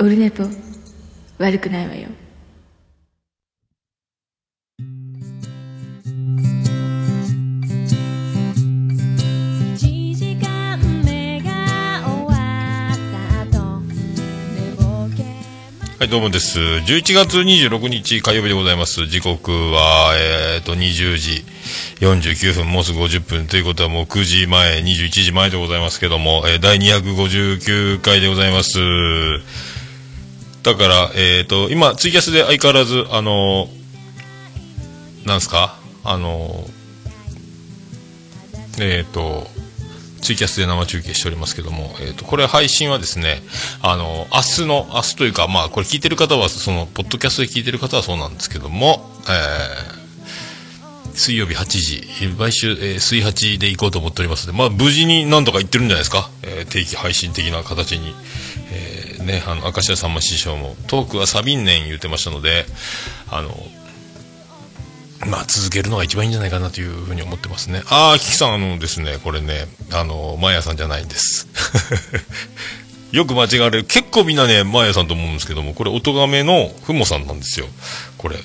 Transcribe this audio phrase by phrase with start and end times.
[0.00, 0.44] オルネポ
[1.36, 2.08] 悪くないわよ
[15.98, 16.58] はい、どうもです。
[16.58, 19.06] 11月26日火曜日でございます。
[19.06, 21.44] 時刻は、えっ、と、20時
[22.00, 28.78] 49分、もうすぐ50分ということはもう9時前、21時前でございますけども、えー第259回でございます。
[30.62, 33.68] だから、えっ、と、今、ツイキャスで相変わらず、あの
[35.24, 35.78] なんすか？
[36.04, 36.64] あの
[38.78, 39.46] えっ、と、
[40.22, 43.42] ツイキャスで生中継しておりますけども、えっ、と、これ配信はですね、
[43.82, 50.00] あの、明日の、明日というか、まあ、これ聞いてる方は、その、ポッドキャストで聞いてる方はそうなんですけども、えー
[51.12, 58.14] 水曜日8時、毎週、えー水8で行こうと思っておりますので、まあ、無事に何とか行ってるんじゃないですか、えー定期配信的な形に。
[58.72, 62.66] えーね、あの、明石家さんま師匠も、トークはサビんねん言ってましたので、
[63.30, 63.50] あの、
[65.26, 67.82] まあ、続けるのが一番いいんじゃないかなというふうに思ってますね。
[67.90, 71.46] ああ、キキさん、あのですね、これね、あの、マヤさんじゃないんです。
[73.12, 73.84] よく間違われる。
[73.84, 77.66] 結構みんなね、マヤさんと思うんですけども、これ、おとがめのふもさんなんですよ。
[78.16, 78.36] これ。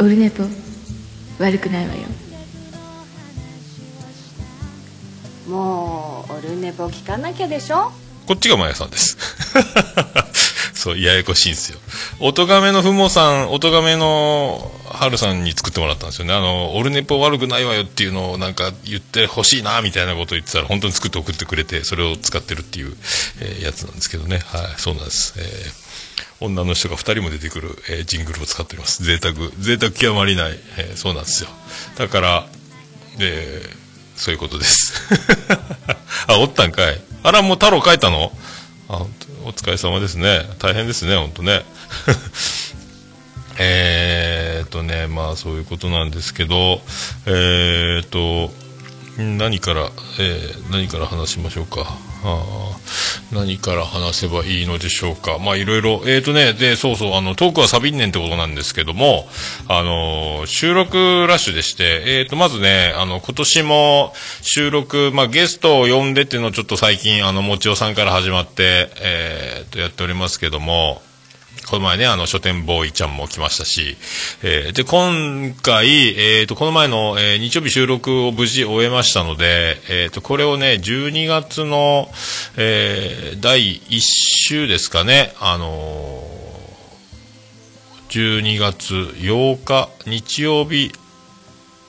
[0.00, 0.42] オルネポ
[1.38, 2.00] 悪くないわよ
[5.54, 7.92] もうオルネポ聞かなきゃでしょ？
[8.26, 9.16] こっちがマヤさんです。
[10.74, 11.78] そう、ややこしいんですよ。
[12.20, 16.34] おとがめのふもさん、おとがめのはるさんに作ってもらったんですよね。
[16.34, 22.96] あの、オルネポ悪くないわよっていうのをなんか言ってほしいな、みたいなことを言ってたら、本当に作って送ってくれて、それを使ってるっていう、
[23.40, 24.42] えーやつなんですけどね。
[24.46, 25.34] はい、そうなんです。
[25.36, 25.84] えー
[26.40, 29.04] 女の人が2人も出てくる、えージングルを使っております。
[29.04, 31.48] 贅沢、贅沢極まりない、えーそうなんですよ。
[31.96, 32.46] だから、
[33.20, 33.83] えー
[34.16, 34.92] そういうことです。
[36.28, 37.00] あ、おったんかい。
[37.22, 38.32] あら、もう太郎書いたの？
[38.88, 39.04] あ、
[39.44, 40.48] お疲れ様ですね。
[40.58, 41.64] 大変ですね、本当ね。
[43.58, 46.80] えーっとね、まあそういうことなんですけど、
[47.26, 48.52] えーっと、
[49.16, 51.96] 何から、えー何から話しましょうか。
[52.24, 52.42] あ
[53.34, 55.38] 何から話せばいいのでしょうか。
[55.38, 59.28] まあいろいろ、えーとね、で、そうそう、あの、トークはサビんねんってことなんですけども、
[59.68, 71.02] あの、収録ラッシュでして、えーと、まずね、あの、今年も収録、まあゲストを呼んでっていうのをちょっと最近、あの、もちおさんから始まって、えーと、やっておりますけども、
[71.66, 73.96] この前ね、あの、書店ボーイちゃんも来ましたし、
[74.42, 75.88] えーで、今回、
[76.18, 82.08] えっ、と、この前の、えー日曜日収録を無事終えましたので、えっ、と、これをね、12月の、
[82.56, 86.34] えー第1週ですかね、あのー
[88.10, 90.92] 12月8日日曜日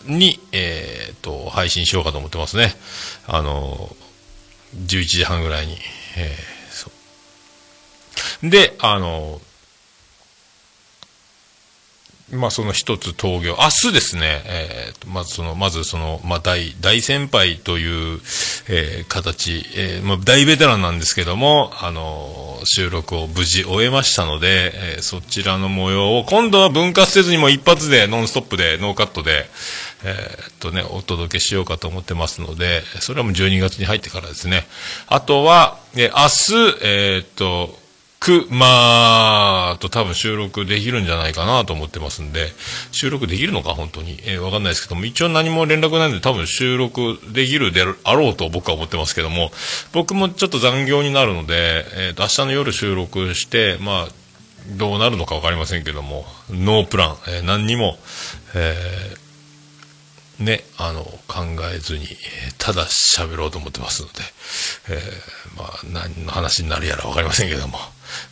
[0.05, 2.73] に、えっ、と、配信しようかと思ってますね。
[3.27, 3.95] あの
[4.75, 5.77] 11時半ぐらいに、
[6.17, 6.89] えーそ
[8.43, 9.41] うで、あの
[12.31, 18.19] まあ、その一つ闘業、明日ですね、えーとまずその、まずその、まあ、大、大先輩という、
[18.67, 29.45] えー形、えーまあ、大ベテランなんですけども、あの収録を無事終えましたので、えーそちらの模様を、今度は分割せずにも一発で、ノンストップで、ノーカットで、
[30.03, 34.65] えーっとね、お届けしようかと思ってますので、それはもう12月に入ってからですね。
[35.07, 37.84] あとは、えー明日、えーっと、
[38.25, 42.47] く、まあ、と多分収録できるんじゃないかなと思ってますんで、
[42.91, 44.19] 収録できるのか本当に。
[44.25, 49.51] えーわかんないですけども、一応何も連絡ないので多分収録できるであろうと僕は思ってますけども、
[49.93, 54.07] 僕もちょっと残業になるので、えーと明日の夜収録して、まあ、
[54.77, 57.97] どうなるのかわかりませんけども、ノープラン、えー何にも、
[58.55, 59.24] えー
[60.39, 62.07] ね、あの、考えずに、
[62.57, 64.13] ただ喋ろうと思ってますので、
[64.89, 67.77] えーまあ、何の話になるやらわかりませんけども、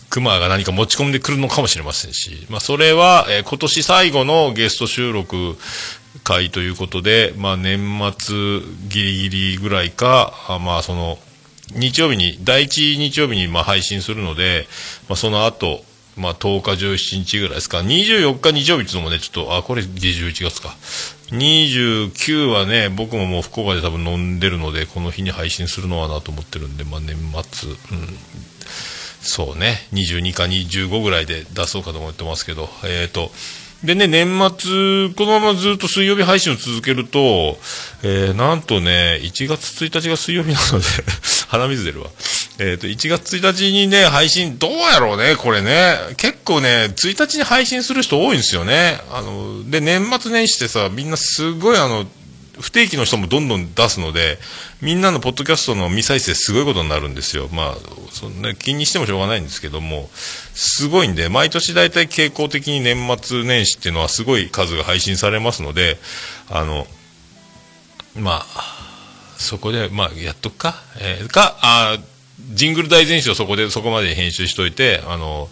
[0.09, 5.57] 熊が何か持ち込んでくるのかもしれませんし、まあ、それは、えー今年最後のゲスト収録
[6.23, 8.35] 会ということで、まあ、年末
[8.89, 11.19] ギリギリぐらいか、あまあ、その、
[11.71, 14.67] 日曜日に、第一日曜日にまあ配信するので、
[15.07, 15.83] まあ、その後、
[16.15, 17.79] まあ、10日、17日ぐらいですか。
[17.79, 20.75] 24日日曜日っていうのもね、ちょっと、あ、これ11月か。
[21.31, 27.15] 29はね、僕ももう福岡で多分飲んでるので、この日に配信するのはなと思ってるんで、まあ、年
[27.51, 27.75] 末、うん。
[29.21, 33.31] そうね、22か25ぐらいで出そうかと思ってますけど、えっ、と、
[33.83, 37.57] でね、年末、このままずっと水曜日配信を続けると、
[38.01, 40.85] えー、なんとね、1月1日が水曜日なので、
[41.49, 42.09] 鼻水出るわ。
[42.59, 45.95] えっ、と、1月1日にね、配信、どうやろうね、これね。
[46.17, 48.99] 結構ね、1日に配信する人多いんですよね。
[49.11, 52.05] あの、で、年末年始ってさ、みんなすごいあの、
[52.59, 54.37] 不定期の人もどんどん出すので、
[54.81, 57.49] みんなのポッドキャストの未再生すごいことになるんですよ。
[57.51, 57.75] まあ、
[58.11, 60.09] そんな気にしてもしょうがないんですけども、
[60.53, 65.97] すごいんで、毎年大体傾向的に年末年始っていうのはすごい数が配信されますので、
[66.51, 66.85] あの、
[68.15, 68.73] まあ、
[69.37, 71.97] そこで、まあ、やっとくか、えーか、あ
[72.53, 75.49] ジングル大全集をそこで、そこまで編集しといて、あの、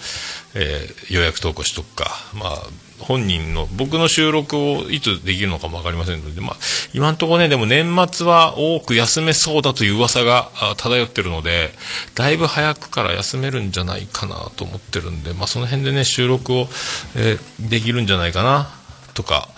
[0.53, 2.11] えー予約投稿しとくか。
[2.33, 2.63] まあ、
[2.99, 6.55] 本人の、僕の収録をいつできるのかもわかりませんので、まあ、
[6.93, 11.71] 今のところね、でも年末は多く休めそうだという噂が漂ってるので、
[12.15, 16.67] だいぶ早くから休めるんじゃないかなと思ってるんで、まあ、その辺でね、収録を、
[17.15, 18.69] えーできるんじゃないかな。
[19.13, 19.49] とか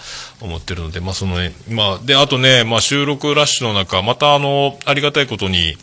[0.42, 5.78] 思ってるので、まあそのね、まあ、で、あとね、まあ収録ラッシュの中、またあの、ありがたいことに、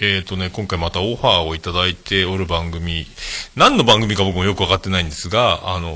[0.00, 3.06] えっ、とね、今回またオファーをいただいておる番組、
[3.56, 5.92] 何の番組か僕もよくわかってないんですが、あの、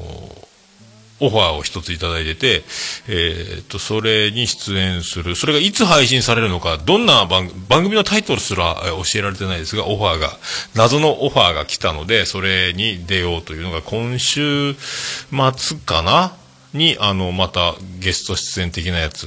[1.21, 2.63] オファーを一ついただいてて、
[3.09, 10.39] えっ、と、それに出演する、それがいつ配信されるのか、どんな番番組のタイトルすら教えられてないですが、オファーが、
[10.77, 16.37] 謎のオファーが来たので、それに出ようというのが今週末かな？
[16.75, 19.27] に、あの、またゲスト出演的なやつ。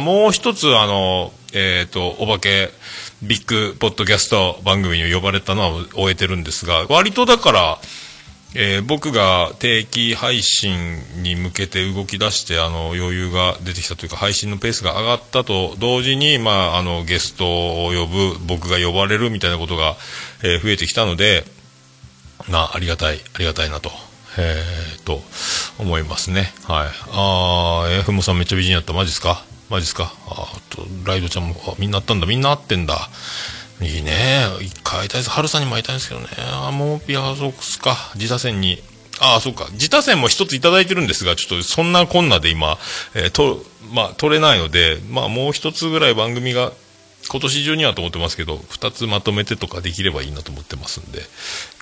[0.00, 2.70] もう一つ、あの、えっ、と、お化け、
[3.22, 7.78] ビッグポッドキャスト番組に呼ばれたのは終えてるんですが、割とだから、
[8.54, 19.96] えー僕が定期配信に向けて動き出してあの余裕が出てきたというか配信のペースが上がったと同時に、まあ、あのゲストを呼ぶ僕が呼ばれるみたいなことが、
[20.42, 21.44] えー増えてきたので、
[22.48, 23.90] まあ、ありがたいありがたいなと。
[24.40, 25.20] えー、と
[25.80, 26.52] 思いますね。
[26.68, 26.88] はい。
[27.10, 28.92] あー、F モさんめっちゃ美人やった。
[28.92, 29.42] マジっすか？
[29.70, 30.12] マジっすか？
[30.26, 32.26] あと、ライドちゃんも、みんなあったんだ。
[32.26, 33.08] みんなあってんだ。
[33.80, 34.44] いいね。
[34.60, 35.30] 一回会いたいです。
[35.30, 36.28] 春さんにも会いたいんですけどね。
[36.38, 37.96] あーもう、いや、そうっすか。
[38.16, 38.82] 自他戦に。
[39.20, 39.68] ああ、そうか。
[39.72, 42.78] 自他戦も一ついただいてるんですが、ちょっとそんなこんなで今、
[43.14, 43.62] えーと、
[43.92, 46.72] まあ、取れないので、まあ、もう一つぐらい番組が、
[47.30, 51.20] 今年中にはと思ってますけど、二つまとめてとかできればいいなと思ってますんで、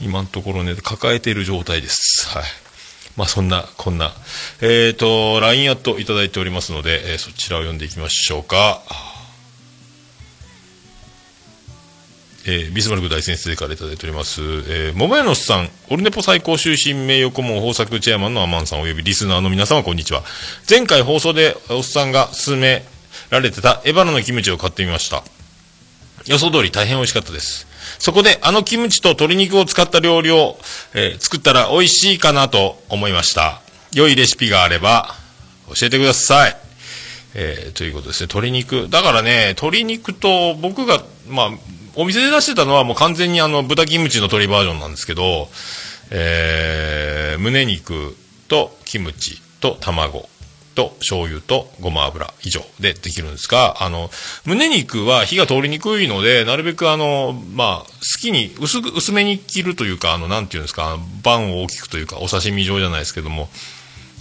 [0.01, 2.27] 今のところね、抱えている状態です。
[2.29, 2.45] はい。
[3.17, 4.13] まあ、そんな、こんな。
[4.61, 8.83] えっ、と、LINE アットいただいておりますので、えーそちらを読んでいきましょうか。
[12.49, 14.43] えービスマルク大先生からいただいております。
[14.43, 20.23] えー、桃屋のさん、オルネポ最高終身名誉顧問豊作チェアマンのアマンさんおよびリスナーの皆様こんにちは。
[20.69, 22.85] 前回放送でおっさんが勧め
[23.31, 25.25] られてたエバナのキムチを買ってみました。
[26.27, 27.67] 予想通り大変美味しかったです。
[27.99, 30.59] そこであのキムチと鶏肉を使った料理を、
[30.95, 33.61] えー作ったら美味しいかなと思いました。
[33.93, 35.15] 良いレシピがあれば
[35.75, 36.57] 教えてください。
[37.35, 38.27] えーということですね。
[38.27, 38.89] 鶏肉。
[38.89, 41.51] だからね、鶏肉と僕が、まあ、
[41.95, 45.49] お店で出してたのはもう完全にあの豚キムチの鶏バージョンなんですけど、
[46.11, 48.17] えー胸肉
[48.49, 50.29] とキムチと卵
[50.77, 54.11] と醤油とごま油以上でできるんですが、あの、
[54.45, 63.49] 胸肉は火が通りにくいので、なるべくあの、まあ、好きに、薄く、薄めに切るというか、あの、なんていうんですか、バンを大きくというか、お刺身状じゃないですけども、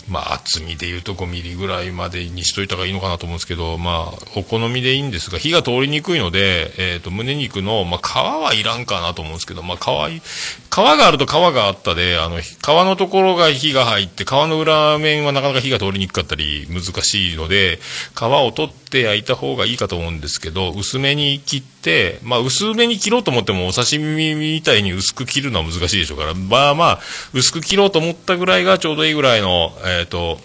[0.08, 17.80] まあ、厚みでいうと5ミリぐらいまでにしといた方がいいのかなと思うんですけど、まあ、お好みでいいんですが、火が通りにくいので、えっ、と、胸肉の、まあ、皮はいらんかなと思うんですけど、まあ、皮、皮があると皮があったで、あの、皮のところが火が入って、皮の裏面はなかなか火が通りにくかったり、難しいので、
[18.14, 27.00] 皮を取って焼いた方がいいかと思うんですけど、薄めに切って、まあ、薄めに切ろうと思っても、お刺身みたいに薄く切るのは難しいでしょうから、まあまあ、
[27.34, 30.40] 薄く切ろうと思ったぐらいがちょうどいいぐらいの、ええっ、と、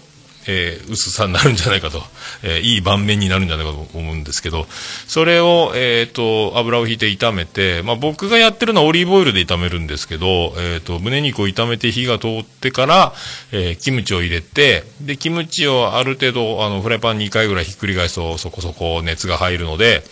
[0.47, 2.01] えー薄さになるんじゃないかと、
[2.43, 4.65] えーいい盤面になるんじゃないかと思うんですけど、
[5.07, 13.13] それを、えっ、と、油を引いて炒めて、まあ僕がやってるのはオリーブオイルで炒めるんですけど、えっ、と、胸肉を炒めて火が通ってから、
[13.51, 20.03] えーキムチを入れて、で、キムチをある程度、あの、フライパン2回ぐらいひっくり返すとそこそこ熱が入るので、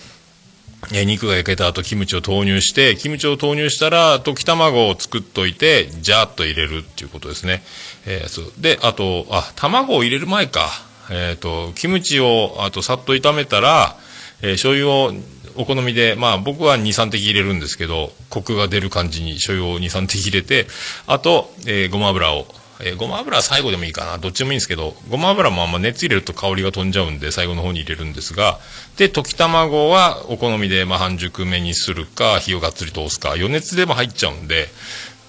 [0.93, 7.63] え肉が焼けた後キムチを投入して、キムチを投入したら、溶き卵を作っといて、ジャーッと入れるっていうことですね。
[8.05, 8.51] えーそう。
[8.57, 10.69] で、あと、あ、卵を入れる前か。
[11.11, 13.97] えっ、と、キムチを、あと、さっと炒めたら、
[14.41, 15.13] えー醤油を、
[15.55, 20.67] お好みで、まあ僕は2、3滴入れるんですけど、コクが出る感じに醤油を2、3滴入れて、
[21.05, 22.47] あと、えーごま油を、
[22.81, 24.17] えーごま油は最後でもいいかな。
[24.17, 28.59] どっちでもいいんですけど、ごま油もあんま熱入れると香りが飛んじゃうんで、最後の方に入れるんですが、
[28.97, 34.69] で、溶き卵はお好みで、まあ半熟目にするか、火をがっつり通すか、余熱でも入っちゃうんで、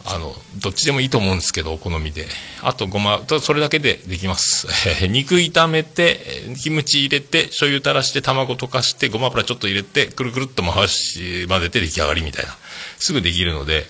[0.06, 2.26] あの、どっちでもいいと思うんですけど、お好みで。
[2.62, 4.66] あと、ごま、それだけでできます。
[5.08, 6.20] 肉炒めて、
[6.60, 12.56] キムチ入れて、醤油垂らして、卵溶かして、ごま油ちょっと入れて、くるくるっと回し、混ぜて出来上がりみたいな。
[12.98, 13.86] すぐできるので、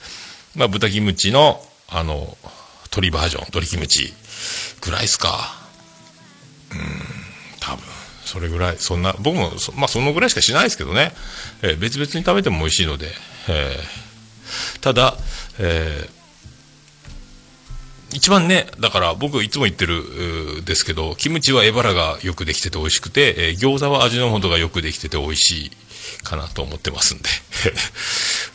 [0.57, 2.37] まあ、豚キムチの、あの、
[2.90, 4.12] 鶏バージョン、鶏キムチ
[4.80, 5.54] ぐらいっすか。
[6.73, 6.78] うん、
[7.61, 7.85] 多分。
[8.25, 11.12] それぐらい、そんな、僕もそ、まあ、そのぐらいしかしないですけどね、
[11.62, 13.09] えー別々に食べても美味しいので、
[13.49, 15.16] えーただ、
[15.59, 16.20] えー
[18.12, 25.70] 一番ね、だから僕いつも言ってるうーですけど、キムチはエバラがよくできてて美味しくて、えー餃子は味の素がよくできてて美味しい
[26.25, 27.28] かなと思ってますんで、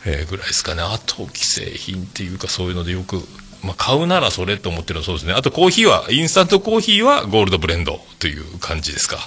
[0.22, 0.82] えぐらいですかね。
[0.82, 3.26] あと、既製品っていうかそういうのでよく、
[3.62, 5.32] まあ、買うならそれと思ってるのはそうですね。
[5.32, 9.18] あとコーヒーは、インスタントコーヒーはゴールドブレンドという感じですか。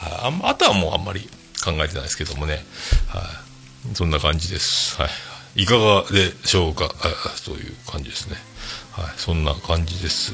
[0.00, 1.28] ああんまあとはもうあんまり
[1.64, 2.64] 考えてないですけどもね。
[3.08, 3.94] はい。
[3.94, 5.00] そんな感じです。
[5.00, 5.08] は
[5.56, 5.62] い。
[5.62, 6.90] いかがでしょうか。
[7.00, 8.36] あそういう感じですね。
[8.92, 9.14] はい。
[9.16, 10.32] そんな感じです。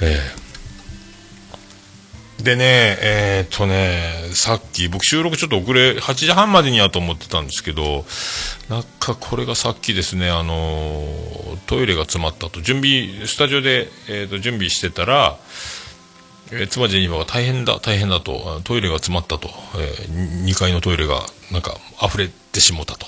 [0.00, 0.47] えー
[2.42, 8.04] でね、えーっとね、さっき、僕収録ちょっと遅れ、8時半までにはと思ってたんですけど、
[8.68, 11.04] なんかこれがさっきですね、あの
[11.66, 15.36] トイレが詰まったと、準備、スタジオで、えーっと準備してたら、
[16.52, 20.06] えー妻ジェニファーが大変だ、大変だと、トイレが詰まったと、え
[20.44, 23.06] 2階のトイレがなんか溢れてしもたと。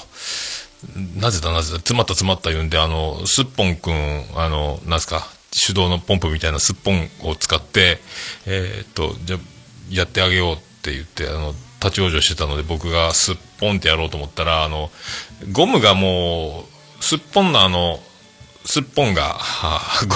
[1.15, 7.99] なぜだなぜだ、詰まった詰まった言うんで、あの、すっぽんくん、あの、なんすか、手動のポンプみたいなすっぽんを使って、
[8.47, 9.39] えーっと、じゃ
[9.91, 14.91] やってあげようって言って、あの、立ち往生してたので、僕がすっぽんってやろうと思ったら、あの、
[15.53, 16.65] ゴムがも
[17.01, 17.99] う、すっぽんのあの、
[18.65, 19.39] すっぽんが、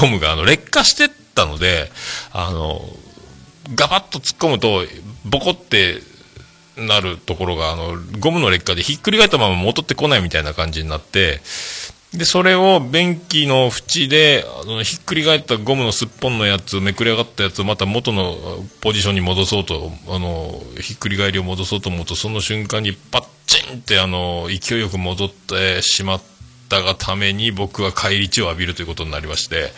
[0.00, 1.90] ゴムがあの劣化してったので、
[2.32, 2.80] あの、
[3.74, 4.84] ガバッと突っ込むと、
[5.24, 6.00] ボコって
[6.76, 11.40] なるところが、あの、ゴムの劣化でひっくり返ったまま戻ってこないみたいな感じになって、
[12.14, 18.36] で、それを便器の縁で、あの、ひっくり返ったゴムのすっぽんのやつ、めくれ上がったやつをまた元の
[18.80, 26.22] ポジションに戻そうと、あの、ひっくり返りを戻そうと思うと、その瞬間にパッチンって、あの、勢いよく戻ってしまっ
[26.68, 29.72] たがために、僕は返り血を浴びるということになりまして、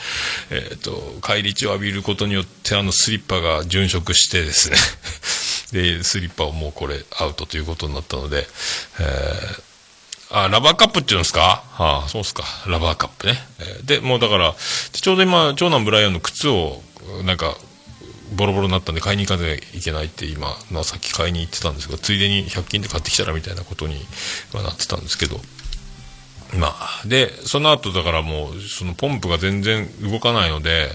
[0.50, 4.76] えっ、と、返り血を浴びることによって、あの、スリッパが殉職してですね、
[5.72, 8.46] で、スリッパをもうこれアウトということになったので、
[9.00, 9.65] えー
[10.30, 11.62] あ、ラバーカップって言うんですか？
[11.70, 12.42] はあ、そうっすか。
[12.66, 13.34] ラバーカップね。
[13.80, 14.54] えで、もうだから、
[14.92, 16.82] ちょうど今、長男ブライアンの靴を、
[17.24, 17.56] なんか、
[18.34, 23.94] ボロボロになったんで買いに行かなきゃいけないって今、まあ、さっき買いに行ってたんですが、ついでに100均で買ってきたらみたいなことに
[24.52, 25.40] はなってたんですけど、
[26.58, 30.90] まあ、で、その後だからもう、そのポンプが全然動かないので、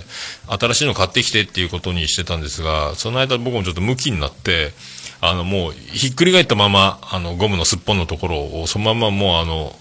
[0.48, 4.74] 新しいの買ってきてっていうことにしてたんですが、その間僕もちょっとムキになって、
[5.22, 9.76] あのもう、ひっくり返ったまま、あの、ゴムのすっぽんのところを、そのままもうあの、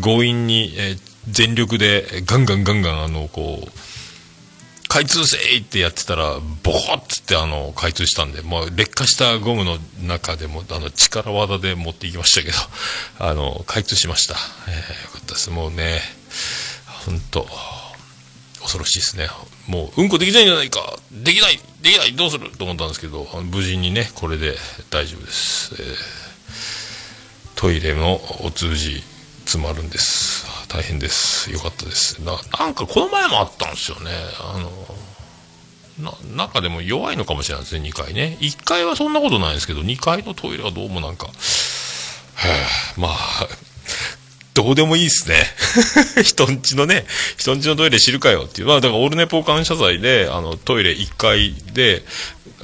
[0.00, 0.96] 強引に、え
[1.28, 3.70] 全力で、ガンガンガンガン、あの、こう、
[4.88, 12.56] 開通せいってやってたら、ボコッつってあの、開通したんで、もう劣化したゴムの中でも、あの、力技で持っていきましたけど、
[13.18, 14.36] あの、開通しました。
[14.68, 15.50] えーよかったです。
[15.50, 16.00] もうね、
[17.04, 17.46] 本当
[18.66, 19.28] 恐ろしいですね。
[19.68, 20.80] もう、うんこできないんじゃないか
[21.12, 22.50] できないできないどうする？
[22.50, 24.56] と思ったんですけど、無事にね、これで
[24.90, 25.74] 大丈夫です。
[25.78, 26.26] えー
[27.56, 29.02] トイレのお通じ
[29.46, 30.46] 詰まるんです。
[30.68, 31.50] 大変です。
[31.50, 32.22] よかったです。
[32.22, 34.10] ななんかこの前もあったんですよね。
[34.40, 34.58] あ
[36.02, 38.36] の、な、なんかでも弱いのかもしれないですね、2階ね。
[38.42, 41.32] 1階はそんなことないですけど、2階のトイレはどうもなんか、は
[42.96, 43.48] あ、まあ、
[44.56, 45.36] どうでもいいですね。
[46.24, 47.04] 人んちのね、
[47.36, 48.68] 人んちのトイレ知るかよっていう。
[48.68, 52.02] まあ、だからオルネポ感謝祭で、あの、トイレ1階で、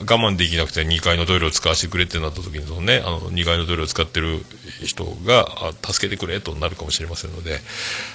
[0.01, 4.43] 我慢できなくて2階のトイレを使わせてくれってなった時に、そのね、あの、2階のトイレを使ってる
[4.83, 7.61] 人が、助けてくれとなるかもしれませんので、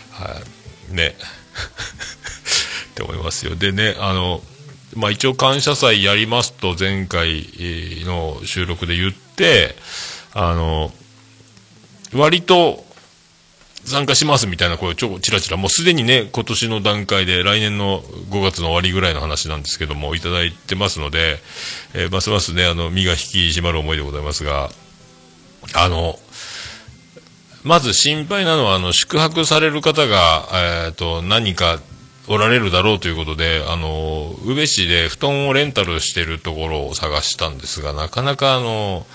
[0.10, 0.42] は
[0.92, 0.96] い。
[0.96, 1.16] ね。
[2.90, 3.56] って思いますよ。
[3.56, 4.44] でね、あの、
[4.96, 7.46] まあ、一応感謝祭やりますと前回
[8.06, 9.76] の収録で言って、
[10.34, 10.92] あの、
[12.14, 12.87] 割と
[13.88, 21.38] 参加しますみたいな声ちょ、ちらちら、もうすでにね、今年の段階で来年の5月の終わりぐらいの話なんですけども、いただいてますので、
[21.94, 24.70] えーますますね、あの、身が引き締まる思いでございますが、
[25.74, 26.20] あの、
[27.64, 30.48] まず心配なのは、あの、宿泊される方が、
[30.88, 31.80] えっ、と、何か
[32.28, 39.08] おられるだろうということで、あの、宇部市で布団をレンタルしてるところを探したんですが、なかなかあの、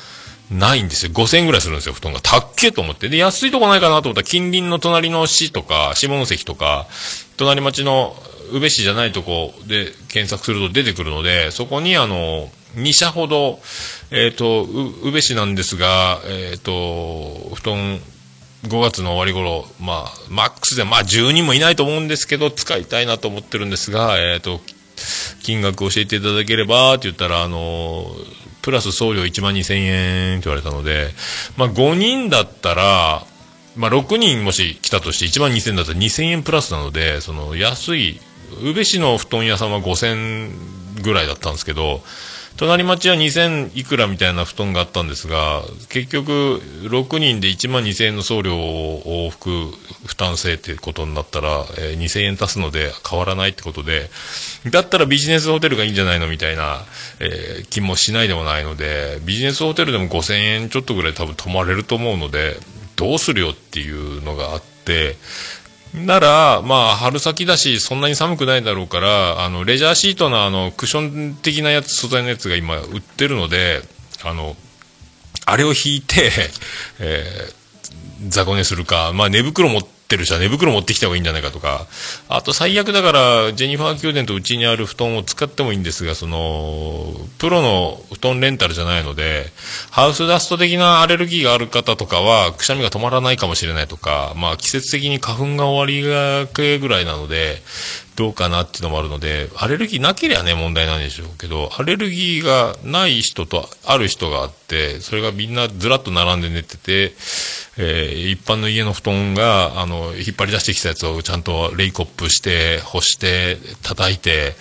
[0.52, 1.12] ないんですよ。
[1.12, 2.20] 5000円ぐらいするんですよ、布団が。
[2.20, 3.08] たっけと思って。
[3.08, 6.86] で、安いとこないかなと思ったら、近隣の隣の市とか、下関とか、
[7.36, 8.14] 隣町の
[8.52, 13.60] 宇部市じゃないとこで検索すると出てくるので、そこにあの、2社ほど、
[14.10, 18.00] えっ、と、宇部市なんですが、えっ、と、布団、
[18.64, 24.60] 5月の終わり頃、まあ、マックスで、まあ、10人もいないと思うんですけど、使いたいなと思ってるんですが、えっ、と、
[25.42, 28.06] 金額教えていただければ、って言ったら、あの、
[28.62, 31.08] プラス送料1万2000円って言われたので、
[31.56, 33.26] まあ、5人だったら、
[33.76, 38.20] まあ、6人もし来たとして1万2000円だったら2000円プラスなので、その安い、
[38.62, 42.02] 宇部市の布団屋さんは5000ぐらいだったんですけど、
[42.56, 49.50] 隣町は2000いくらみたいな布団があったんですが、結局、6人で1万2000円の送料を往復
[50.06, 54.10] 負担制ってことになったら、えー2000円足すので変わらないってことで、
[54.70, 56.84] だったらビジネスホテルがいいんじゃないのみたいな、
[57.20, 62.56] えー気もしないでもないので、ビジネスホテルでも5000円ちょっとぐらい多分泊まれると思うので、
[62.96, 65.16] どうするよっていうのがあって、
[65.94, 73.82] なら、まあ、春先だし、そんなに寒くないだろうから、あの、レジャーシートのあの、クッション的なやつ、素材のやつが今売ってるので、
[74.24, 74.56] あの、
[75.44, 76.30] あれを引いて、
[76.98, 81.86] えー、雑魚寝するか、まあ寝袋持っててる人は寝袋持ってきた方がいいんじゃないかとか、
[82.28, 89.46] あと最悪だから、ジェニファー宮殿とうちにある布団を使ってもいいんですが、その、プロの布団レンタルじゃないので、
[89.90, 97.62] ハウスダスト的なアレルギーがある方とかは、くしゃみが止まらないかもしれないとか、まあ季節的に花粉が終わりがけぐらいなので、
[98.14, 107.14] どうかなっていうのもあるので、アレルギーなければね、問題なんでしょうけど、アレルギーがない人とある人があって、それがみんなずらっと並んで寝てて、
[107.78, 114.54] えー一般の家の布団が、あの、引っ張り出してきたやつをちゃんとレイコップして、干して、叩いて、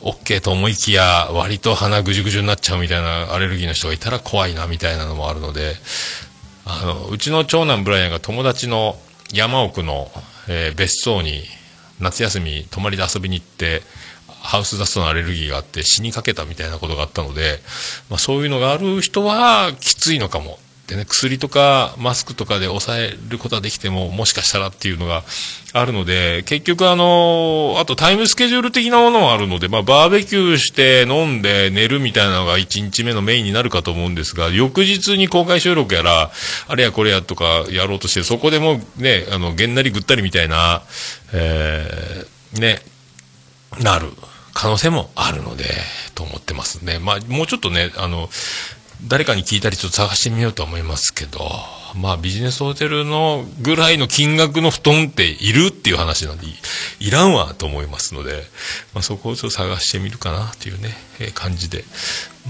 [0.00, 5.74] OK と思いきや、割と鼻ぐじゅぐじゅになっちゃうみたいなアレルギーの人がいたら怖いな、みたいなのもあるので、
[6.64, 8.98] あの、うちの長男ブライアンが友達の
[9.32, 10.10] 山奥の、
[10.48, 11.44] えー別荘に
[12.00, 13.82] 夏休み泊まりで遊びに行って、
[14.28, 17.58] ハウスダストのアレルギーがあって死にかけたみたいなことがあったので、
[18.08, 20.58] まあ、そういうのがある人はきついのかも。
[20.86, 25.24] でね、薬とかマスクとかで抑えることはできても、もしかしたらっていうのが
[25.72, 36.30] あるので、結局あの、あとタイムスケジュール的なものもあるので、まあバーベキューして飲んで寝るみたいなのが1日目のメインになるかと思うんですが、翌日に公開収録やら、
[36.68, 40.82] あれやこれやとかやろうとして、そこでもうね、あの、げんなりぐったりみたいな、
[41.32, 42.80] えー、ね、
[43.80, 44.06] なる
[44.54, 45.64] 可能性もあるので、
[46.14, 46.98] と思ってますね。
[46.98, 48.30] まあ、もうちょっとね、あの、
[49.04, 51.38] 誰かに聞いたりちょっと探してみようと思いますけど、
[51.94, 56.46] まあビジネスホテルのぐらいの金額の布団っているっていう話なんで、
[57.00, 58.42] いらんわと思いますので、
[58.94, 61.84] まあそこをちょっと探してみるかなっていうね、えー感じで。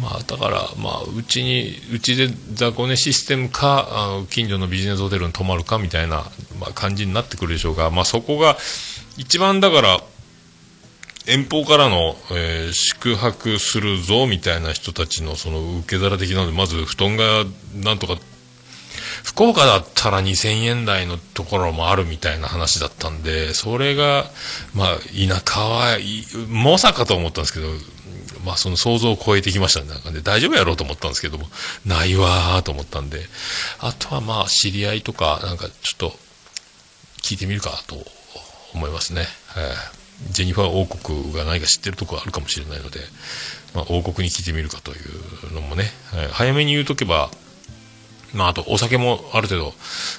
[0.00, 6.24] まあだから、まあうちに、うちで雑魚寝システムか、あの、近所のビジネスホテルに泊まるかみたいな、
[6.60, 8.56] まあ感じになってくるでしょうが、まあそこが
[9.16, 10.00] 一番だから、
[11.26, 18.16] 遠方からの、えー宿泊するぞみたいな人たちのその受け皿的なので、まず布団がなんとか、
[19.22, 24.26] 福岡だったら2000円台のところもあるみたいな話だったんで、それが、
[24.74, 25.98] まあ、田舎は、
[26.48, 27.68] まさかと思ったんですけど、
[28.44, 29.88] まあ、その想像を超えてきましたね。
[29.88, 31.48] なんかね、大丈夫やろうと思ったんですけども、
[31.84, 33.20] ないわーと思ったんで、
[33.80, 36.16] あとはまあ、知り合いとか、なんかちょっと、
[37.22, 37.96] 聞いてみるかと
[38.74, 39.26] 思いますね。
[39.56, 43.00] えージェニファー王国が何か知ってるところあるかもしれないので、
[43.74, 44.96] まあ、王国に聞いてみるかとい
[45.50, 47.30] うのもね、えー早めに言うとけば、
[48.34, 49.74] まあ、あとお酒もある程度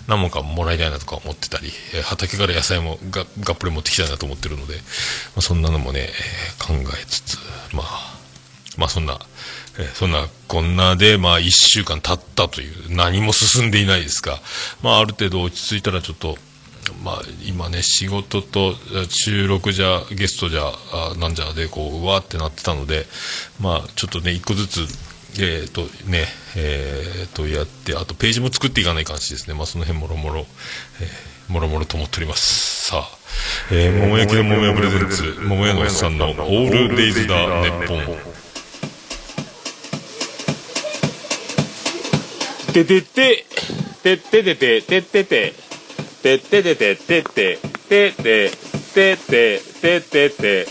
[0.08, 1.72] 何本かもらいたいなとか思ってたり、
[2.04, 4.82] 畑から野菜もががっぷり持ってきたいなと思ってるので、ま
[5.38, 6.10] あ、そんなのもね、
[6.60, 7.38] 考えつつ、
[7.74, 8.18] まあ、
[8.78, 9.20] まあそんな、
[9.94, 14.40] そんなこんなで、まあ一週間経ったという、何も進んでいないですが、
[14.82, 16.38] まあある程度落ち着いたらちょっと、
[16.93, 18.76] まあ今ね、仕事と
[19.10, 23.06] 収録じゃ、ゲストじゃ、あなんじゃで、こう、うわーってなってたので、
[23.60, 24.80] まあちょっとね、一個ずつ、
[25.39, 29.54] えー、とね、えー、とやって、あとページも作っていかない感じですね。
[29.54, 30.47] まあその辺もろもろ、
[31.02, 32.89] えーもろもろと思っております。
[32.89, 33.17] さあ、
[33.71, 38.04] えー、桃焼きの桃屋プレゼンツ、桃屋のおっさんのオールデイズだ、ネッポン。
[42.73, 43.45] ててて、
[44.04, 45.54] てててて、ててて、
[46.21, 48.51] てててて、てて、てて、
[48.93, 50.67] てて、ててて、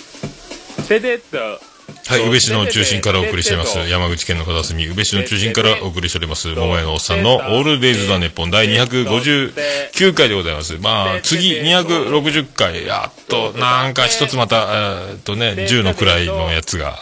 [0.89, 1.77] ててと。
[2.09, 3.77] はい、宇部市の中心からお送りしています。
[3.89, 6.47] 山口県の片隅、宇部市の中心からお送りしております。
[6.49, 10.79] 桃屋のおっさんのオールデイズ・ザ・ネッポン第259回でございます。
[10.81, 14.69] まあ、次260回、やっと、なんか一つまた、
[15.11, 16.97] えっとね、10の位のやつが、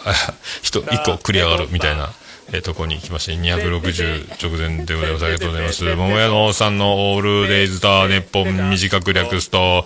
[0.63, 2.11] 一個繰り上がるみたいな。
[2.49, 5.25] えーとこに来まして、260直前でございます。
[5.25, 5.85] ありがとうございます。
[5.85, 9.85] 桃屋のおさんのオールデイズ・ザ・ネッポン短く略すと、オ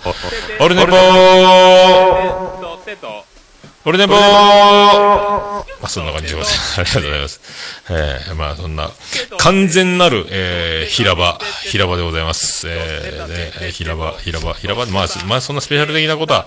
[0.65, 0.97] ールネポー
[3.79, 6.81] てと、オルネポーまあ、そんな感じでございます。
[6.81, 7.41] ありがとうございます。
[7.91, 8.91] えー、まあ、そんな、
[9.39, 12.69] 完全なる、えー、平場、平場でございます。
[12.69, 16.47] えー、ね、平場、平場、平場、まあ、まあ、そんなスペシャル的なことは、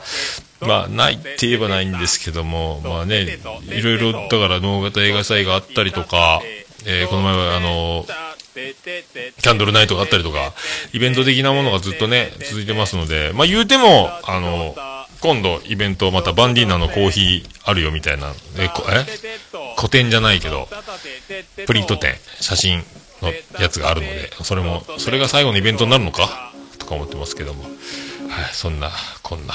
[0.62, 3.40] まあ、ないって言えばないんですけども、まあね、
[3.70, 6.42] いろいろ、だから、能型映画祭があったりとか、
[6.86, 8.06] えー、この前は、あの、
[8.54, 10.54] キャンドルナイトがあったりとか、
[10.94, 14.76] イベント的なものがずっとね、続いてますので、まあ言うても、あの、
[15.22, 19.06] 今度イベントまたバンディーナのコーヒーあるよみたいな、え、こえ？
[19.78, 20.68] 古典じゃないけど、
[21.68, 22.84] プリント展、写真
[23.22, 23.32] の
[23.62, 26.52] やつがあるので、それも、それが最後のイベントになるのか？
[26.80, 27.64] とか思ってますけども。
[27.64, 27.74] はい、
[28.54, 28.90] そんな、
[29.22, 29.54] こんな、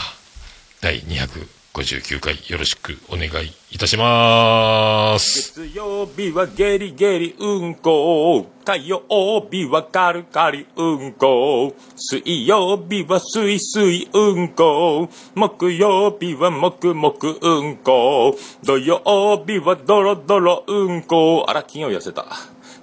[0.81, 5.53] 第200 59回よろしくお願いいたします。
[5.61, 8.47] 月曜日はゲリゲリうんこ。
[8.65, 11.75] 火曜日はカルカリうんこ。
[11.95, 15.11] 水曜日はスイスイうんこ。
[15.35, 18.35] 木曜日はもくもくうんこ。
[18.65, 21.45] 土曜日はドロドロうんこ。
[21.47, 22.25] あら金曜痩せた。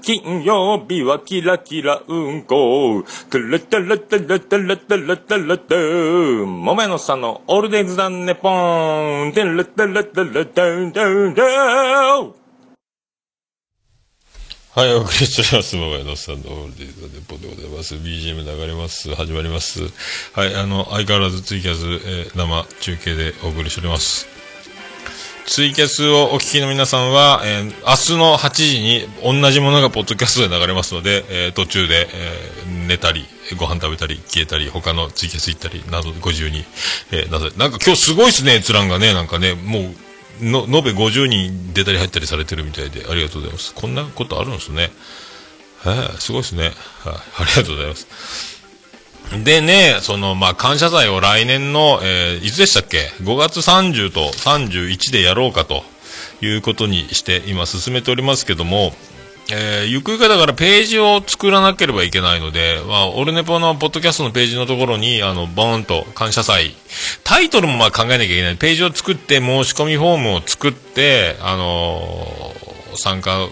[0.03, 3.05] 金曜日はキラキラうんこ。
[3.29, 6.45] トゥルトゥルトゥルトゥルトゥルトゥルトゥ。
[6.45, 9.31] もめのさんのオールデイズダンネポーン。
[9.31, 12.33] トゥルトゥルトゥルトゥトゥトゥ。
[14.75, 15.75] はい、お送りしております。
[15.77, 17.95] 桃屋のさんのオールディーズのデポでございます。
[17.95, 19.15] BGM 流れます。
[19.15, 19.83] 始まります。
[20.33, 24.42] はい、あの、相変わらずツイキャス、えー生中継でお送りしております。
[25.45, 33.25] ツイキャスをお聞きの皆さんは、えー明日の8時に同じものがポッドキャストで流れますので、えー途中で、えー寝たり、
[33.57, 36.63] ご飯食べたり、消えたり、他のツイキャス行ったり、などご自由に、
[37.11, 39.79] えーなさなんか今日すごいですね、閲覧がね、なんかね、も
[40.41, 43.73] う、の、延べ50人出たり入ったりされてるみたいで、ありがとうございます。
[43.73, 44.91] こんなことあるんですね。
[45.83, 46.63] はい、すごいですね。
[46.63, 46.73] はい、
[47.39, 48.62] ありがとうございます。
[49.43, 55.83] でね、その、まあ、感謝祭を来年の、えーいつでしたっけ ?5 月30と31でやろうかと
[56.41, 58.93] いうことにして今進めておりますけども、
[59.51, 66.75] えーゆくゆくだからページを作らなければいけないので、まあ、オルネポのポッドキャストのページのところに、あの、ボーンと感謝祭、
[67.23, 68.57] タイトルもまあ考えなきゃいけない。
[68.57, 73.49] ページを作って、申し込みフォームを作って、あのー参加、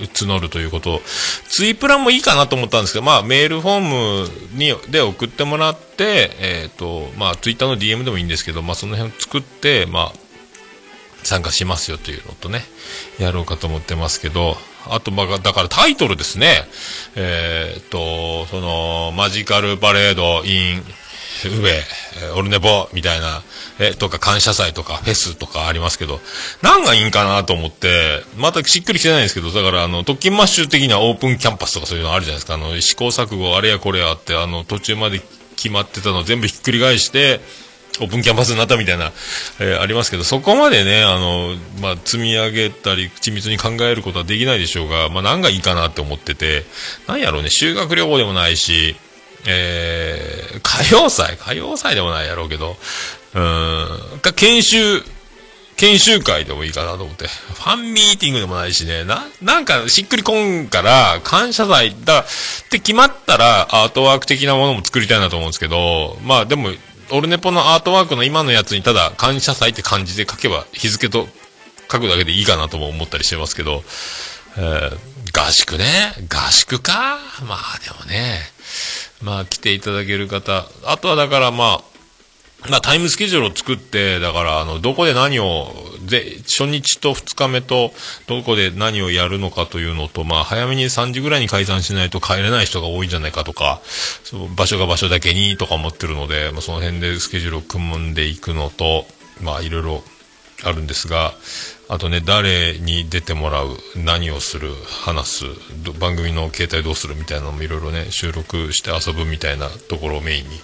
[0.00, 1.00] 募るということ
[1.48, 10.26] ツイプラもいいかなと思ったんですけど、まあ、メールフォームにで送ってもらって、えっ、と、まあ、ツイッターの DM でもいいんですけど、まあ、その辺を作って、まあ、
[11.22, 12.62] 参加しますよというのとね、
[13.18, 14.56] やろうかと思ってますけど、
[14.88, 16.64] あと、まあ、だからタイトルですね。
[17.16, 20.82] えっ、と、その、マジカルパレード in
[21.44, 23.42] 上、えーオルネポみたいな、
[23.78, 26.20] えとか感謝祭とかフェスとかありますけど、
[26.62, 32.54] 何がいいんかなと思って、またしっくりきてないんですけど、だからあの、特勤マッシュ的にはオープンキャンパスとかそういうのあるじゃないですか。
[32.54, 35.20] あの、試行錯誤あれやこれやって、あの、途中まで
[35.56, 37.40] 決まってたの全部ひっくり返して、
[37.98, 39.12] オープンキャンパスになったみたいな、
[39.58, 46.64] えーありますけど、そこまでね、あの、まあ、積み上げたり、緻密に考えることはできないでしょうが、まあ、何がいいかなって思ってて、
[47.06, 48.96] 何やろうね、修学旅行でもないし、
[49.46, 52.76] えー、歌謡祭歌謡祭でもないやろうけど、
[53.34, 55.02] うん、か、研修、
[55.76, 57.26] 研修会でもいいかなと思って。
[57.26, 59.04] ファンミーティングでもないしね。
[59.04, 62.24] な、なんかしっくりこんから、感謝祭だ、っ
[62.70, 66.70] て決まったら、アートワーク的なものも作りたいなと思うんですけど、まあでも、
[67.10, 71.28] オルネポのアートワークの今のやつにただ、感謝祭って漢字で書けば、日付と
[71.90, 73.84] 書くだけでいいかなとも思ったりしてますけど、
[74.56, 76.14] えー合宿ね。
[76.30, 78.40] 合宿かまあでもね、
[79.22, 81.96] まあ来ていただける方、あとはだからまあ、
[82.70, 85.72] まあ、タイムスケジュールを作って、だから、あの、どこで何を、
[86.08, 87.92] で、初日と2日目と、
[88.26, 93.80] どこで何をやるのかというのと、まあ、早めに3時ぐらいに解散しないと帰れない人が多いんじゃないかとか、
[94.24, 99.06] そう場所が場所だけにとか思ってるので、まあ、その辺でスケジュールを組んでいくのと、
[99.42, 100.02] まあ、いろいろ
[100.64, 101.34] あるんですが、
[101.88, 104.72] あとね、誰に出てもらう、何をする、
[105.04, 105.44] 話す、
[106.00, 110.58] 番組の形態どうするみたいなのもいろいろね、収録して遊ぶみたいなところをメインに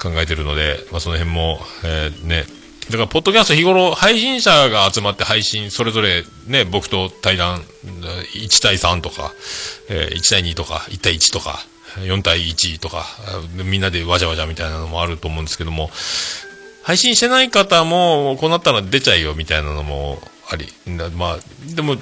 [0.00, 2.44] 考えてるので、まあその辺も、えーね、
[2.90, 7.62] だから、ポッドキャスト日頃、配信者が集まって配信、それぞれね、僕と対談、
[8.34, 9.32] 1対3とか、
[9.88, 11.58] えー1対2とか、1対1とか、
[11.96, 13.04] 4対1とか、
[13.54, 15.90] みんなでわじゃわじゃみたいなのもあると思うんですけども、
[16.88, 20.68] 配信してない方も、こうなったら出ちゃいよみたいなのもあり、
[21.18, 21.38] まあ、
[21.74, 21.96] でも、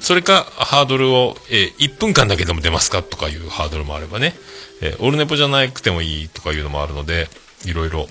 [0.00, 4.34] それか、ハードルを、えー1分間だけでも出ますかとかいうハードルもあればね、
[4.82, 7.28] えーオルネポじゃなくてもいいとかいうのもあるので、
[7.64, 8.08] いろいろ、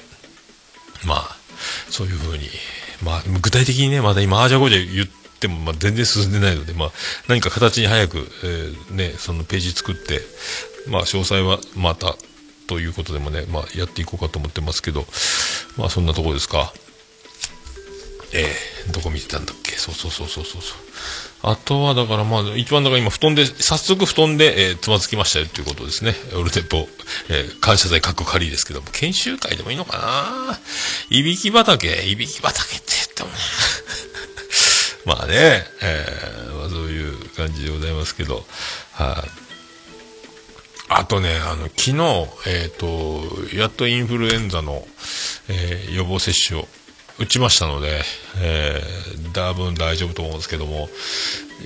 [1.06, 1.38] まあ、
[1.92, 2.50] そういうふうに、
[3.04, 5.08] まあ、具体的にね、まだ今、あーじゃこじゃ言っ
[5.40, 6.92] ても、まあ、全然進んでないので、まあ、
[7.28, 10.22] 何か形に早く、えーね、そのページ作って、
[10.88, 12.16] まあ、詳細はまた、
[12.68, 15.06] ということでもね、まあ、やっていこうかと思ってますけど、
[15.78, 16.74] まあ、そんなところですか。
[18.34, 20.78] えー、どこ見てたんだっけそうそうそうそうそうそう。
[21.44, 26.16] あとは、だからまあ、一番だから今、布団で、早速布団で、えーつまずきましたよということですね。
[26.36, 26.88] オルテポ、
[27.30, 30.60] えー感謝祭かっこ仮ですけども、研修会でもいいのかな
[31.10, 33.36] いびき畑、いびき畑って言ってもね。
[35.06, 38.46] まあね、えーまあそういう感じでございますけど、
[38.94, 39.24] はい、あ
[40.90, 43.24] あとね、あの、昨日、えっ、と、
[43.56, 44.86] やっとインフルエンザの、
[45.50, 46.68] えー予防接種を
[47.20, 48.02] 打ちましたので、
[48.42, 50.90] えー、多分大丈夫と思うんですけども、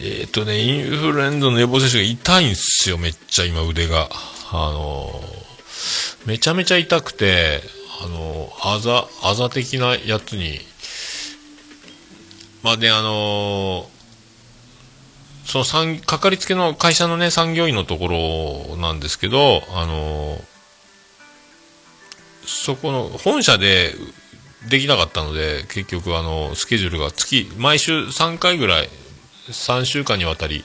[0.01, 4.09] えっ、とね、インフルエンザの予防接種が痛いんですよ、めっちゃ今腕が。
[4.51, 5.39] あのー
[6.25, 7.61] めちゃめちゃ痛くて、
[8.03, 10.59] あのあざ、あざ的なやつに、
[12.61, 13.89] まあね、あの
[15.49, 20.39] その産、かかりつけの会社のね、産業医のところなんですけど、あの
[22.45, 23.95] そこの、本社で
[24.69, 28.89] できなかったので、結局あの、スケジュールが月、毎週3回ぐらい、
[29.47, 30.63] 3週間にわたり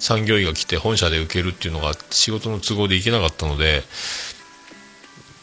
[0.00, 3.84] 産業医が来て本社で受けるっていうのが仕事の都合で行けなかったので、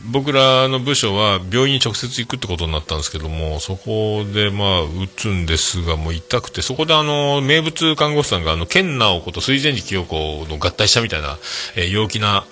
[0.10, 11.38] 僕らの部署は病院に直接行くってことになったんですけども、そこでまあ、打つんですが、もう痛くて、そこであの、名物看護師さんがあの、健直子と水前寺清子の合体したみたいな、
[11.76, 12.46] えー陽気な、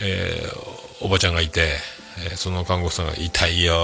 [0.00, 1.74] えーおばちゃんがいて、
[2.26, 3.74] えーその看護師さんが、痛いよ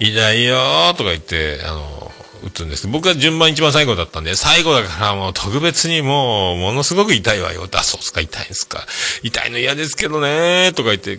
[0.00, 2.12] ー痛いよーとか言って、あの、
[2.44, 7.66] 打つんです僕は順番一番最後だったんで、最後だからもう特別にもう、ものすごく痛いわよ。
[7.72, 8.86] あ、そうっすか、痛いんすか。
[9.22, 11.18] 痛いの嫌ですけどねとか言って、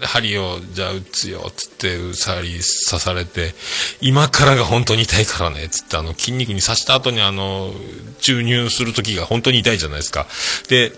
[0.00, 2.62] 針をじゃあ打つよつって針刺
[3.00, 3.54] されて
[4.00, 7.70] 今からが本当に痛いからねつってあの筋肉に刺した後にあの
[8.20, 10.26] 注入する時が本当に痛いじゃないですか。
[10.68, 10.92] で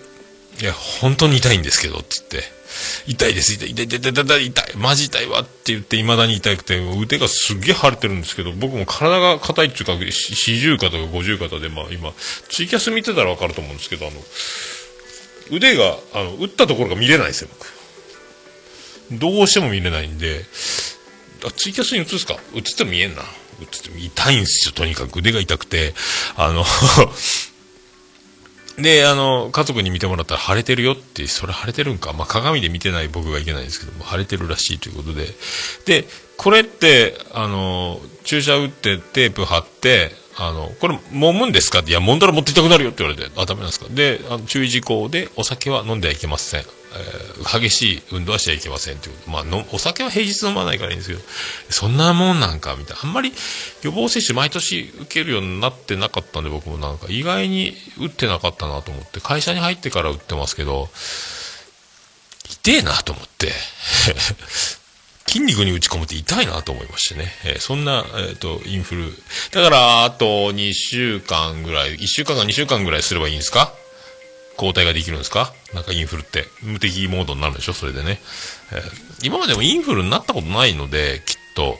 [0.61, 2.59] いや本当に痛いんですけどつって。
[3.07, 12.11] 痛いです痛い痛い痛い痛い痛い痛いマジ痛いわって言って未だに痛くて腕がすげえ腫れてるんですけど僕も体が硬いっていうか四十肩か五十肩でまあ今
[12.47, 14.15] ツイキャス見てたらわかると思うんですけどあの
[15.51, 17.78] 腕があの打ったところが見れないですよ僕。
[19.11, 20.45] どうしても見れないんで、
[21.45, 22.37] あツイキャスに映すか？
[22.53, 23.21] 映っても見えんな。
[23.61, 25.17] 映っても痛いんですよ、とにかく。
[25.19, 25.93] 腕が痛くて。
[26.35, 26.65] あの、
[28.77, 32.13] で、あの、家族に見てもらったら腫れてるよって、それ腫れてるんか。
[32.13, 35.27] まあ、鏡で見てない僕がいけないんですけども、腫れてるらしいということで。
[35.85, 36.05] で、
[36.37, 41.79] これって、あの、注射打ってテープ貼って、あの、これ、揉むんですか？
[41.79, 43.87] って、いや、揉んだら持って痛くなるよって言われて、あ、ダメなんですか？
[43.89, 46.65] で、あの注意事項で、お酒は飲んではいけません。
[46.93, 47.29] えー
[47.61, 49.31] 激しい運動はしちゃいけませんということ。
[49.31, 51.21] まあの、お酒は平日飲まないからいいんですけど、
[51.69, 53.03] そんなもんなんか、みたいな。
[53.03, 53.31] あんまり
[53.81, 60.89] 予防接種毎年受けるようになってなかったんで、僕もなんか意外に打ってなかったなと思って、会社に入ってから打ってますけど、
[62.63, 63.53] 痛えなと思って、
[65.27, 67.31] 筋肉に打ち込むって痛いなと思いましてね。
[67.45, 69.23] えーそんな、えっ、と、インフル。
[69.51, 73.73] だから、あと2週間ぐらい、1週間か2週間ぐらいすればいいんですか？
[74.59, 75.53] 抗体ができるんですか？
[75.73, 76.45] なんかインフルって。
[76.61, 77.73] 無敵モードになるでしょ？
[77.73, 78.19] それでね。
[78.73, 81.77] えー今までもインフルになったことないので、きっと。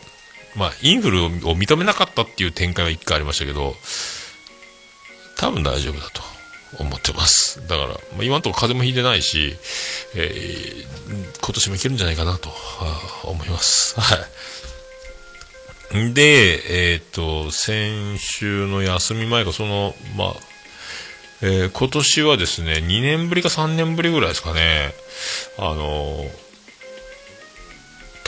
[0.56, 3.76] まあ、インフルを認めなかったっていう展開は一回ありましたけど、
[5.38, 6.22] 多分大丈夫だと
[6.84, 7.65] 思ってます。
[7.68, 9.56] だから、まあ、今のところ風邪もひいてないし、
[10.15, 10.86] えー
[11.42, 12.50] 今年もいけるんじゃないかなと
[13.24, 14.00] 思います。
[14.00, 14.18] は
[15.94, 16.13] い。
[16.13, 20.34] で、えっ、と、先週の休み前か、その、まあ、
[21.41, 24.93] えー今年はですね、2年ぶりか3年ぶりぐらいですかね、
[25.58, 26.30] あのー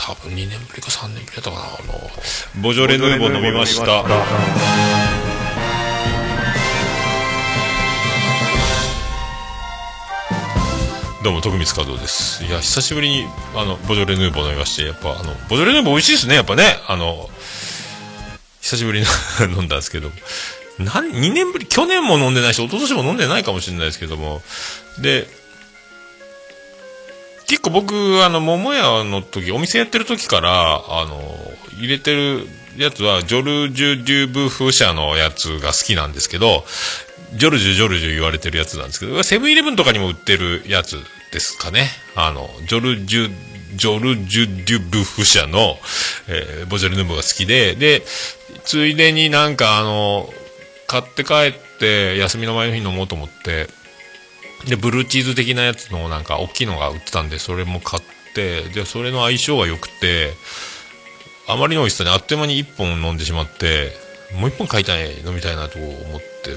[0.04, 2.10] 多分2年ぶりか3年ぶりだったかな、あの、
[2.62, 4.02] ボジョレ・ヌーボー飲みました。
[11.22, 12.42] どうも、徳光和夫です。
[12.44, 16.64] いや、久しぶりに、あの、ボジョレ・ヌーボー飲みまして、やっぱ、あの、ボジョレ・ヌーボー美味しいですね、やっぱね。
[16.88, 17.30] あの、
[18.60, 19.06] 久しぶりに
[19.56, 20.10] 飲んだんですけど、
[20.84, 24.42] なん、2年ぶり、去年も飲んでないし、一昨年も飲んでないかもしれないですけども、
[25.00, 25.26] で、
[27.46, 31.20] 結構僕、あの、桃屋の時、お店やってる時から、あの、
[31.78, 36.64] 入れてるやつは、ジョルジュ・デュブ風車のやつが好きなんですけど、
[37.34, 40.98] ジョルジュ、ジョルジュ言われてるやつなんですけど、セブンイレブンとかにも売ってるやつ
[41.32, 41.90] ですかね。
[42.14, 43.30] あの、ジョルジュ、
[43.74, 45.78] ジョルジュ・デュブ風車の、
[46.28, 48.02] えーボジョレ・ヌーボーが好きで、で、
[48.64, 50.32] ついでになんかあの、
[50.92, 53.66] 買って帰って、休みの前の日飲もうと思って、
[54.68, 58.02] で、ブルーチーズ的なやつのなんか大きいのが売ってたんで、それも買っ
[58.34, 60.34] て、で、それの相性が良くて、
[61.48, 63.92] あまりの美味しさにあっという間に1本飲んでしまって、
[64.38, 66.56] もう1本買いたい、飲みたいなと思って、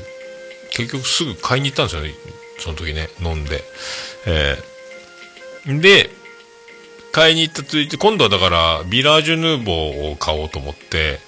[0.71, 2.13] 結局すぐ買いに行ったんですよね、
[2.59, 3.63] その時ね、飲んで。
[4.25, 4.75] えー
[5.81, 6.11] で、
[7.11, 11.19] 買いに行ったついて、今度はだから、ビラージュヌーボーを買おうと思って、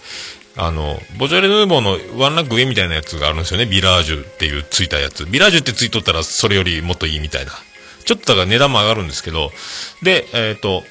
[0.58, 3.65] あの、ボジョレ・ヌーボーのワンランク上みたいなやつがあるんですよね。
[3.67, 5.26] ビラージュっていうついたやつ。
[5.26, 7.52] ビラージュってついとったらそれよりもっといいみたいな。
[8.06, 9.52] ちょっとだから値段も上がるんですけど、
[10.02, 10.84] で、えっ、と、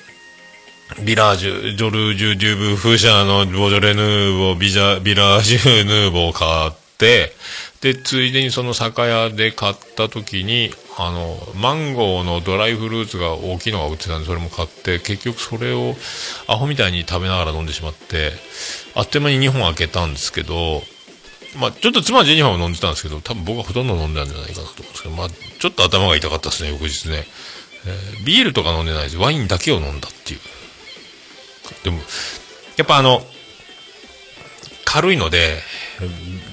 [1.05, 7.35] ビラージュ、ジョルジュ・デューブ・フーシャーのボジョレ・ヌーボー、ビジャ、ビラージュ・ヌーボーを買って、
[7.81, 15.95] で、ついでにその酒屋で買った時に、あの、マンゴーのドライフルーツが大きいのが売ってたんで、それも買って、結局それを
[16.47, 18.33] アホみたいに食べながら飲んでしまって、
[18.95, 20.83] あっという間に2本開けたんですけど、
[21.59, 27.25] まあ、ちょっと妻はジェニファーも飲んでたんですけど、多分僕はほとんど飲んでたんじゃないかなと思うんですけど、まあ、ちょっと頭が痛かったですね、翌日ね。
[27.87, 29.17] えービールとか飲んでないです。
[29.17, 30.41] ワインだけを飲んだっていう。
[31.85, 31.99] でも、
[32.77, 33.23] やっぱあの、
[34.85, 35.59] 軽いので、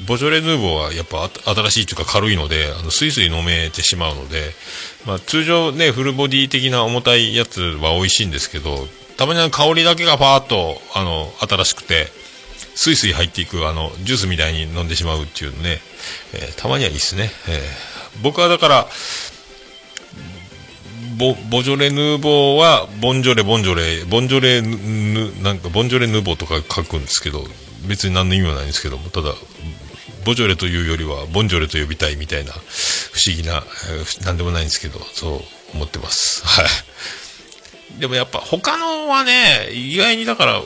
[0.08, 4.52] ボジョレ・ヌーボーはやっぱ新しいというか軽いので、あのスイスイ飲めてしまうので、
[5.06, 12.08] まあ、通常ね、フルボディ的な重たいやつは美味しいんですけど、たまにあの香りだけがパーッと、あの、新しくて、
[12.76, 15.80] スイスイ入っていく、あの、ジュースみたいに飲んでしまうっていうね、
[16.34, 17.32] えーたまにはいいですね。
[17.48, 18.88] えー僕はだから、
[21.18, 24.78] ボボジョレ・ヌーボーは、ボンジョレ、ボンジョレ、ボンジョレ、ヌ、
[25.32, 27.48] ヌなんか、ボンジョレ・ヌーボーとか書くんですけど、
[27.88, 29.34] 別に何の意味もないんですけども、ただ、
[30.26, 32.58] ボジョレというよりは、ボンジョレと呼びたいみたいな、不
[33.26, 35.42] 思議な、えーなんでもないんですけど、そう
[35.76, 36.46] 思ってます。
[36.46, 38.00] はい。
[38.00, 40.62] でもやっぱ、他のはね、意外にだから、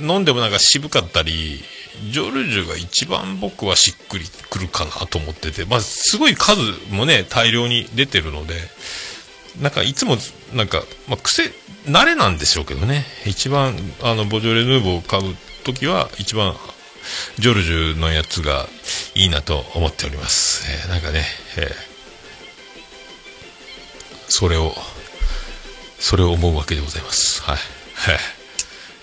[0.00, 1.62] 飲んでもなんか渋かったり、
[2.10, 6.60] ジョルジュが一番僕はしっくりくるかなと思ってて、まあ、すごい数
[6.90, 8.54] もね、大量に出てるので、
[9.60, 10.18] なんかいつも、
[10.52, 11.50] なんか、まあ、癖、
[11.86, 13.06] 慣れなんでしょうけどね。
[13.24, 15.36] 一番、あの、ボジョレ・ヌーボーを買う
[15.66, 16.54] ときは、一番、
[17.38, 18.68] ジョルジュのやつが
[19.14, 20.64] いいなと思っております。
[20.70, 21.24] えーなんかね、
[21.56, 21.96] えー
[24.28, 24.74] それを、
[26.00, 27.42] それを思うわけでございます。
[27.42, 27.56] はい。
[27.94, 28.18] はい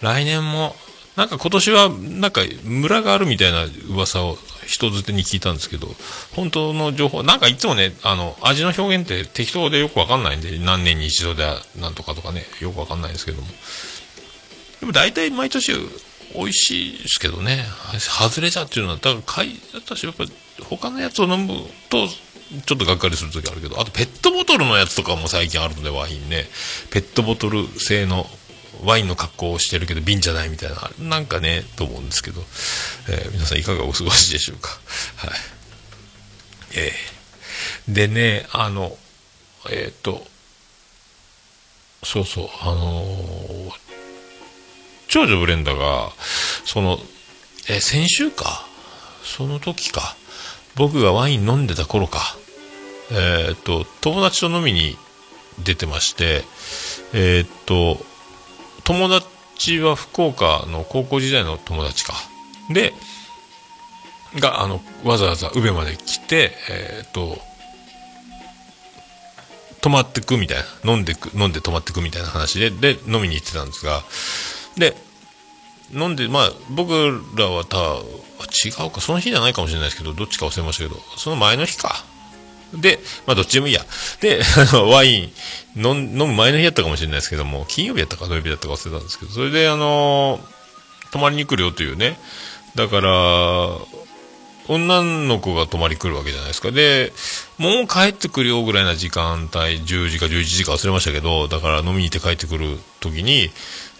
[0.01, 0.75] 来年も、
[1.15, 5.87] なんか今年は、なんか、村があるみたいな噂を人づてに聞いたんですけど、
[6.35, 11.45] 本当の情報、なんかいつもね、あの、味の表現って適当でよくわかんないんで、何年に一度で
[11.79, 13.47] なんとかとかね、よくわかんないんですけども。
[14.81, 15.71] でも大体毎年
[16.35, 17.65] 美味しいですけどね、
[17.99, 20.25] 外れちゃうっていうのは、だから買い、私やっぱ
[20.63, 21.53] 他のやつを飲む
[21.89, 22.07] と、
[22.65, 26.45] ちょっとがっかりする時あるけど、あとペットボトルのやつとかも最近あるので、ワインね。
[26.91, 28.27] ペットボトル製の
[28.83, 32.41] ワインの格好をしてるけど瓶じゃないみたいな、なんかね、と思うんですけど、
[33.09, 34.69] えー皆さんいかがお過ごしでしょうか。
[35.17, 35.31] はい。
[36.75, 37.13] えー
[37.87, 38.95] でね、あの、
[39.69, 40.25] えっ、と、
[42.03, 43.03] そうそう、あの
[45.13, 46.09] 長女ブレンダが、
[46.65, 46.97] その、
[47.69, 48.65] え先週か、
[49.23, 50.15] その時か、
[50.75, 52.35] 僕がワイン飲んでた頃か、
[53.11, 54.97] えっ、と、友達と飲みに
[55.63, 56.41] 出てまして、
[57.13, 58.03] えっ、と、
[58.85, 62.15] 友達は福岡の高校時代の友達か。
[62.71, 62.91] で、
[64.39, 67.37] が、あの、わざわざ宇部まで来て、えっ、と、
[69.81, 74.03] 泊まってくみたいな、飲んでく、飲んで泊まってくみたいな話で、で、飲みに行ってたんですが、
[74.77, 74.95] で、
[75.93, 76.91] 飲んで、まあ、僕
[77.35, 77.77] らはた、
[78.65, 82.03] 違うか、その日じゃないかもしれないですけど、どっちか忘れましたけど、その前の日か。
[82.73, 83.85] で、まあ、どっちでもいいや。
[84.19, 84.41] で、
[84.91, 85.31] ワイン
[85.75, 90.39] 飲飲む前の日やったかもしれないですけども、金曜日やったか土曜日だったか忘れたんですけど、それで、あの
[91.11, 92.17] 泊まりに来るよというね。
[92.75, 93.11] だから、
[94.67, 96.71] 女の子が泊まり来るわけじゃないですか。
[96.71, 97.11] で、
[97.57, 103.51] もう帰ってくるよぐらいな時間帯、10時か11時か忘れましたけど、だから飲みに行って帰ってくる時に、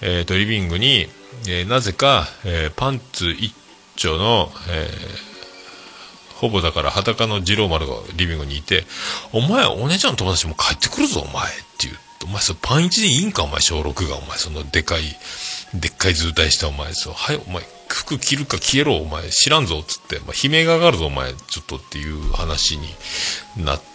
[0.05, 1.07] えっ、と、リビングに、
[1.47, 3.53] えーなぜか、えーパンツ一
[3.95, 5.33] 丁の、えー
[6.43, 8.83] ほぼだから裸の二郎丸がリビングにいて、
[9.31, 11.97] お前、お姉ちゃんの友達も帰ってくるぞ、お前っていう。
[12.25, 15.03] お前、それパン一でいいんか、お前、小6が、お前、そのでかい、
[15.73, 22.93] でっかい図体したお前、そう、はい、お前、服着るか消えろ、お前、知らんぞ、っつって、まあ、悲鳴が上がるぞ、お前、ちょっとっていう話に
[23.55, 23.92] なって、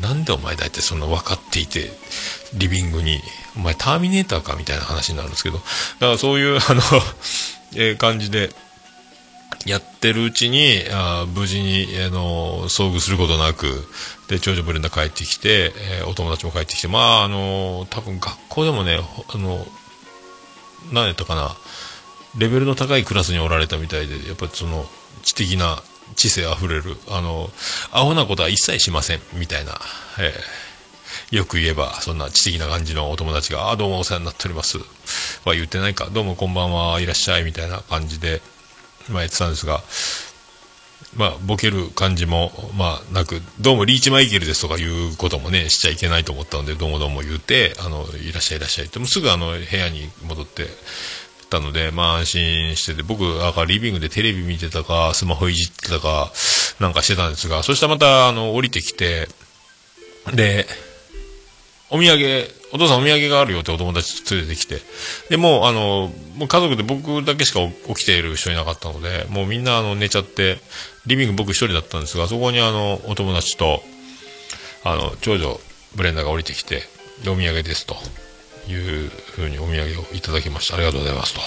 [0.00, 1.90] なんでお前大体そんな分かっていて、
[2.54, 3.20] リビングに、
[3.56, 6.82] お前、ターミネーターかみたいな話になるんですけど、だからそういう、あの、
[7.74, 8.50] えー感じで、
[9.64, 13.88] やってるうちに、あ無事に、あの、遭遇することなく、
[14.28, 19.66] で、長女ブレンダー帰ってきて、えーお友達も帰ってきて、まあ、あの、多分学校でもね、あの、
[20.92, 21.56] 何やったかな、
[22.36, 24.88] レベルの高いクラスにおられたみたいで、やっぱりその、
[25.22, 25.82] 知的な
[26.14, 27.50] 知性あふれる、あの、
[27.90, 29.78] アホなことは一切しません、みたいな、
[30.18, 30.66] えー
[31.30, 34.78] よく言えば、そんな知的な感じのお友達が、あ、どうもお世話になっております。
[35.44, 38.40] は言ってないか、どうもこんばんは、いらっしゃい、みたいな感じで、
[39.10, 39.82] まあやってたんですが、
[41.16, 50.66] まあ、ボケる感じも、まあ、なく、どうもリーチマイケルですとかいうこともね、しちゃいけないと思ったので、どうもどうも言うて、あの、いらっしゃいいらっしゃいって、もうすぐあの、部屋に戻って
[51.48, 56.32] たので、まあ安心してて、僕、なんかリビングでテレビ見てたか、スマホいじってたか、
[56.80, 59.28] なんかしてたんですが、そしたらまた、あの、降りてきて、
[60.34, 60.66] で、
[61.88, 64.80] お土産、お父さんお土産があるよってお友達と連れてきて。
[65.30, 70.58] で、もうあの、もう家族で僕だけしか起きている人いなかったので、もうみんなあの寝ちゃって、
[71.06, 73.82] リビング僕一人だったんですが、そこにあの、お友達と、
[74.82, 75.60] あの、長女、
[75.94, 76.82] ブレンダーが降りてきて、
[77.22, 77.96] で、お土産ですと。
[78.68, 80.76] いうふうにお土産をいただきました。
[80.76, 81.40] ありがとうございますと。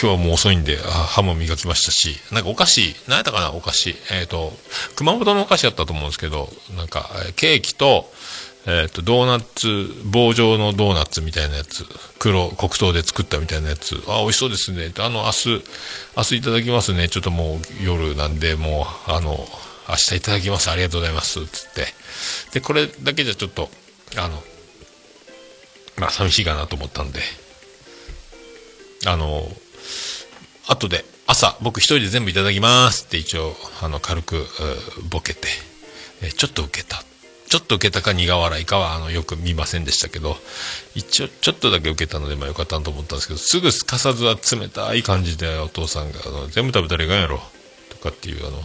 [0.00, 3.90] 今日はもう遅いんで、あ歯も磨きましたし、なんかお菓子、何やったかな、お菓子。
[4.10, 4.52] えっ、ー、と、
[4.96, 8.12] 熊本のお菓子だったと思うんですけど、なんか、ケーキと、
[8.66, 11.86] えっ、ー、と、ドーナツ、棒状のドーナツみたいなやつ、
[12.18, 14.92] 黒、黒糖で作ったみたいなやつ、あ、美味しそうですね。
[14.98, 15.48] あの、明日、
[16.16, 17.08] 明日いただきますね。
[17.08, 19.46] ちょっともう夜なんで、もう、あの、
[19.88, 20.70] 明日いただきます。
[20.70, 21.46] ありがとうございます。
[21.46, 21.86] つって。
[22.52, 23.70] で、これだけじゃちょっと、
[24.16, 24.42] あの、
[25.96, 27.20] まあ、寂しいかなと思ったんで、
[29.06, 29.46] あの、
[30.66, 34.46] 後で朝、僕一人で全部いただきますって一応、あの、軽く、
[35.10, 35.48] ボケて、
[36.22, 37.02] えちょっと受けた。
[37.48, 40.36] ちょっと受けたか苦笑いかは、あの、よく見ませんでしたけど、
[40.94, 47.40] 一応、ちょっとだけ受けたので、まあよかったんと思ったんですけど、すぐすかさずは冷たい感じで、お父さんが、あの、全部食べたらいかんやろ、
[47.90, 48.58] とかっていう、あの、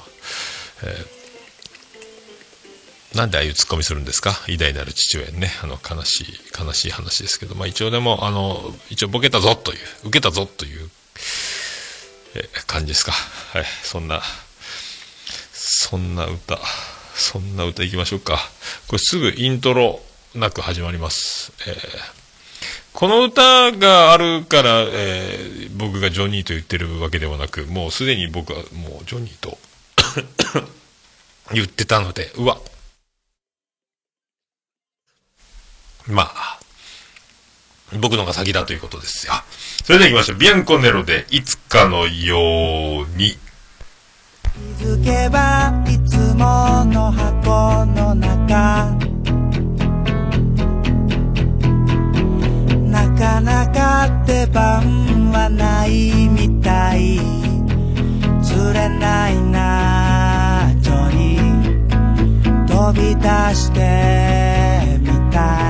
[0.84, 1.18] えー
[3.16, 4.34] なんでああいうツッコミするんですか？
[4.47, 6.26] 偉大なる父親にね、あの、悲しい、
[6.60, 10.89] 悲しい話ですけど、まあ一応でも、あの、一応ボケたぞという、受けたぞという、
[12.36, 13.12] え、感じですか？
[13.12, 14.22] はい、そんな、
[15.53, 16.60] そんな歌、
[17.16, 18.38] そんな歌いきましょうか。
[18.88, 19.99] これすぐイントロ
[20.36, 21.51] なく始まります。
[21.68, 21.78] えー、
[22.93, 29.57] この歌があるから、えー、僕がジョニーと言ってるわけでもなく、もうすでに僕はもうジョニーと
[31.53, 32.60] 言ってたので、うわ、
[36.10, 36.60] まあ、
[37.99, 39.34] 僕のが先だということですよ。
[39.84, 40.38] それでは行きましょう。
[40.38, 43.38] ビアンコネロで、いつかのように。
[44.78, 48.97] 気づけば、いつもの箱の中。
[52.86, 57.20] なかなか出番はないみたい。
[58.43, 62.68] 釣れないな、ジョニー。
[62.68, 65.68] 飛び出してみたい。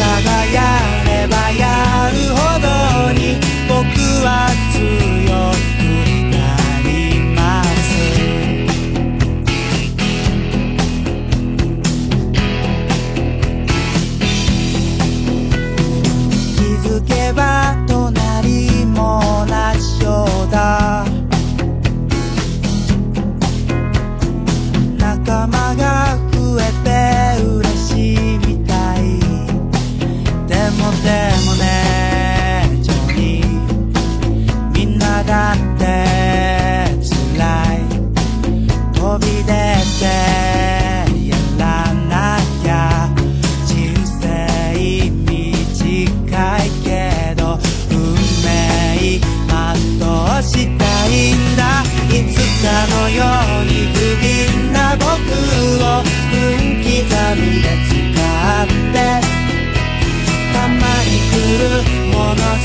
[0.00, 0.89] 輝く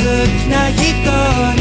[0.05, 1.54] 好きな人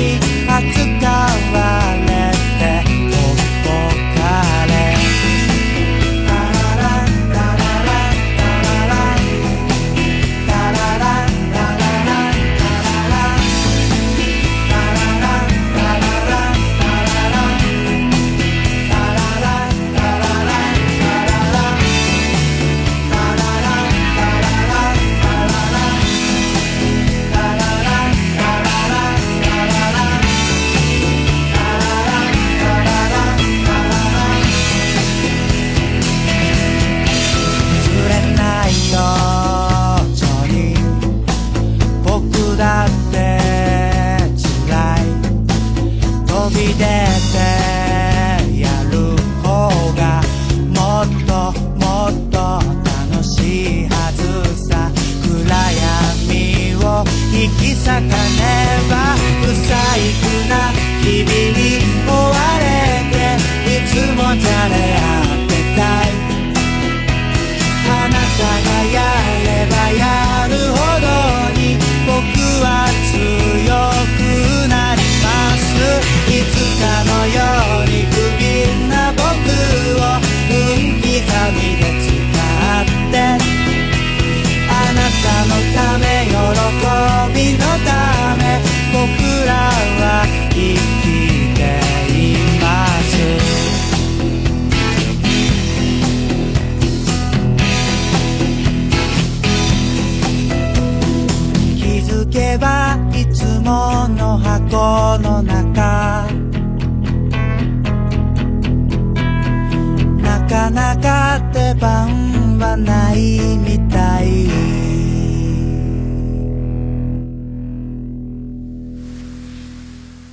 [110.64, 114.46] なかなか出番はないみたい。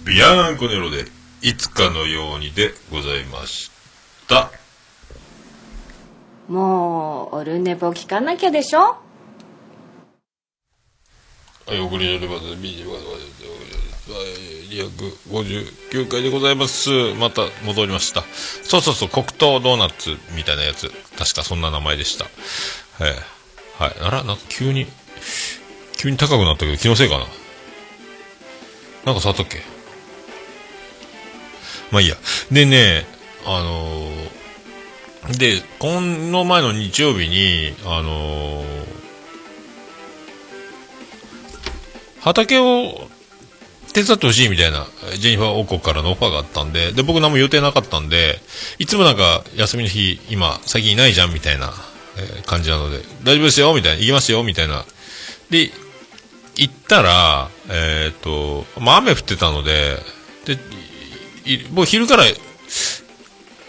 [0.05, 1.03] ビアンコネロで、
[1.41, 3.71] いつかのようにでございまし
[4.29, 4.49] た。
[6.47, 8.95] もうオルネポ聞かなきゃでしょ？
[11.67, 12.25] はい、送りで、
[14.71, 16.89] 259回でございます。
[17.15, 18.23] また戻りました。
[18.63, 20.89] そうそうそう、黒糖ドーナツみたいなやつ。
[21.17, 22.25] 確かそんな名前でした。
[22.25, 22.29] え
[23.79, 23.95] えはい。
[24.01, 24.87] あら、なんか急に、
[25.97, 27.25] 急に高くなったけど、気のせいかな？
[29.05, 29.61] なんか触ったっけ？
[31.91, 32.15] まあいいや。
[32.51, 33.05] でね、
[33.45, 38.81] あのーで、この前の日曜日に、あのー
[42.21, 43.09] 畑を
[43.93, 44.87] 手伝ってほしいみたいな、
[45.19, 48.39] ジェニファー王国からのオファーがあったんで、で、僕何も予定なかったんで、
[48.79, 51.73] いつもなんか、休みの日、今、最近いないじゃんみたいな、
[52.17, 54.85] えー感じなので、大丈夫ですよみたいな、行きますよみたいな。
[55.49, 55.71] で、
[56.55, 59.97] 行ったら、えっ、と、まあ、雨降ってたので、
[60.45, 60.57] で、
[61.71, 62.23] もう昼から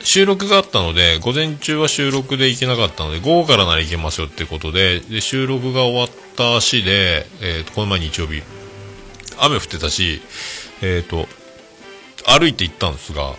[0.05, 8.43] 収録があったので、午前中は収録で行けなかったので、午後からなら行けますよってことで、で収録が終わった足で、えーと、この前日曜日、
[9.43, 10.23] 雨降ってたし、
[10.83, 11.29] えっ、と、
[12.27, 13.35] 歩いて行ったんですが、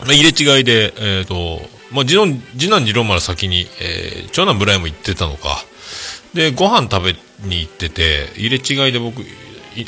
[0.00, 5.64] まあ入れ違いで、えっ、と、まあ、次男、次男次郎丸先に、えー長男村山行ってたのか。
[6.34, 7.16] で、ご飯食べ
[7.48, 9.24] に行ってて、入れ違いで僕、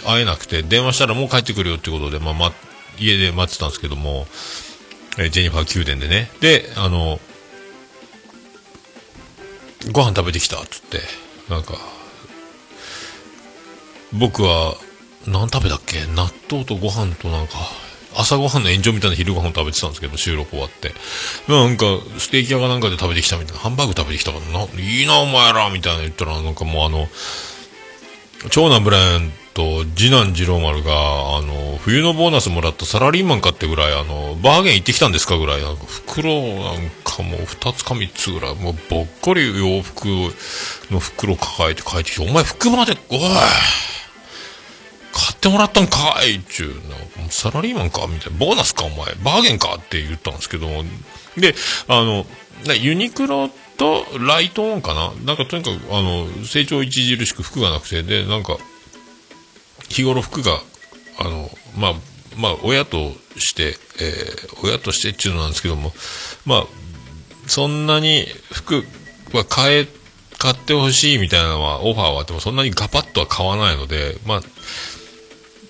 [0.05, 2.53] 会えなくて、電話したらもう帰ってくるよってことで、まあ、ま、
[2.99, 4.27] 家で待ってたんですけども、
[5.19, 6.31] えージェニファー宮殿でね。
[6.41, 7.21] で、あの、
[9.93, 11.01] ご飯食べてきたっつって、
[11.49, 11.75] なんか、
[14.13, 14.77] 僕は、
[15.27, 16.05] 何食べたっけ？
[16.15, 17.55] 納豆とご飯となんか、
[18.15, 20.93] 朝ごはんの炎上みたいな昼ご飯食べてたんですけど、収録終わって。
[21.49, 21.87] なんか、
[22.19, 27.09] ステーキ屋かなんかで食べてきたみたいな、ハンバーグ食べてきたから、な、いいなお前らみたいな言ったら、なんかもうあの、
[28.51, 30.93] 長男ブラインと次男次郎丸が、
[31.37, 40.07] あの、冬のボーナスもらったサラリーマンかってぐらい、あの、バーゲン行ってきたんですかぐらい、なんか袋なんかもう2つか3つぐらい、もうぼっこり洋服
[40.91, 43.21] の袋抱えて帰ってきて、お前服まで、おい。
[45.43, 48.07] ってもらったんかいっちゅう、なんかもうサラリーマンか？
[48.07, 49.75] みたいな、ボーナスかお前、バーゲンか？
[49.75, 50.85] って言ったんですけども、
[51.37, 51.57] で、
[51.89, 52.25] あの、
[52.81, 55.13] ユニクロとライトオンかな？
[55.25, 58.57] なんかとにかく、あの、成長著しく服がなくて、で、なんか、
[59.89, 60.61] 日頃服が、
[61.19, 61.95] あの、まあ、
[62.37, 65.93] まあ、親として、えー親としてっていうのなんですけども、
[66.47, 66.67] まあ、
[67.49, 68.85] そんなに服
[69.33, 69.89] は買え、
[70.39, 74.43] 買ってほしいみたいなのは、オファーはあっても、そんなにガパッとは買わないので、まあ、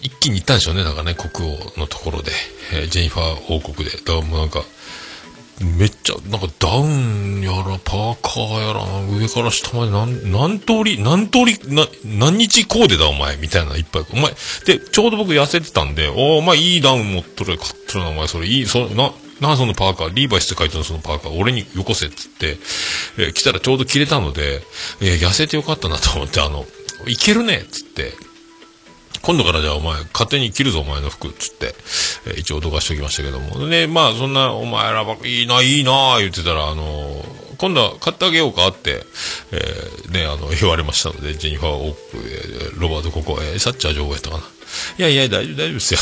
[0.02, 2.32] 一気に行ったんでしょうね、なんかね、国王のところで、
[2.72, 3.96] えージェニファー王国で。
[3.96, 4.62] だからもうなんか、
[5.78, 8.82] めっちゃ、なんかダウンやら、パーカーやら、
[9.16, 14.04] 上から下まで何、何通り、何通り、な、何日コーデだお前、みたいな、いっぱい。
[14.12, 14.32] お前、
[14.66, 18.48] で、ちょうど僕痩せてたんで、おーお前いいダウン持っとる、買っとるな、お前、それ。
[18.48, 22.56] いい、そ、な、な、そのパーカー、リーバイスって書いてあるそのパーカー、俺によこせっつって、
[23.18, 24.62] えー来たらちょうど着れたので、
[25.00, 26.66] えー痩せてよかったなと思って、あの、
[27.06, 28.12] いけるねっつって、
[29.22, 31.74] 今度からじゃあお前、勝手に着るぞお前の服、つって、
[32.26, 33.68] えー一応脅かしておきましたけども。
[33.68, 39.04] で、まあ、そんな、お前らばいいな、いいな、言ってたら、あのー今度は買ってあげようかって、
[39.52, 44.42] えーね、あの、 言われましたので、ジェニファー・オーク、えーロバート・ココ、えーサッチャー情報やったかな。
[44.98, 46.00] いやいや、大丈夫、大丈夫ですよ。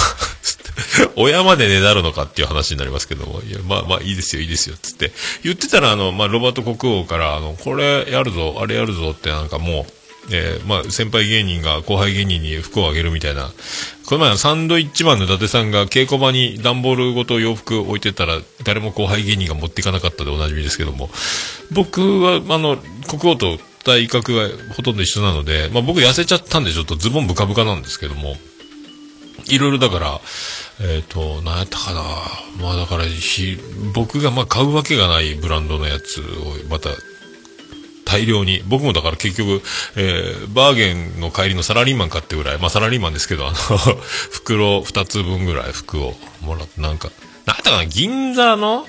[1.16, 5.12] 親までねだるのかっていう話になりますけども、いや、まあまあ、いいですよ、いいですよ、つって。
[5.42, 9.92] 言ってたら、あの、まあ、ロバート国王から、あの、これやるぞ、あれやるぞって、なんかもう、
[10.32, 13.50] えーまあ、先輩芸人が後輩芸人に服をあげるみたいな。
[14.06, 21.10] この前のサンドイッチマンの伊達さんが稽古場に段ボールごと洋服置いてたら、誰も後輩芸人が持っていかなかったでおなじみですけども、
[21.70, 22.76] 僕は、あの、
[23.08, 28.36] 国王と体格がほとんど一緒なので、まあ僕痩せちゃったんでちょっとズボンブカブカなんですけども、
[29.48, 30.20] いろいろだから、
[30.80, 32.02] えっ、と、なんやったかな。
[32.60, 33.04] まあだから、
[33.94, 36.24] 僕がまあ買うわけがないブランドのやつを
[36.68, 36.90] また
[38.10, 39.62] 大量に、僕もだから結局、
[39.96, 43.56] えーバーゲンの帰りのサラリーマン買ってぐらい、まあサラリーマンですけど、あの、
[44.32, 47.10] 袋2つ分ぐらい服をもらって、なんか、
[47.46, 48.88] なんやったかな、銀座の、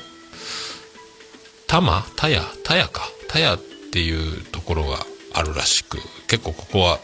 [1.67, 2.43] タマタヤ？
[2.63, 3.07] タヤか。
[3.27, 3.59] タヤっ
[3.91, 6.99] ていうところがあるらしく、結構ここは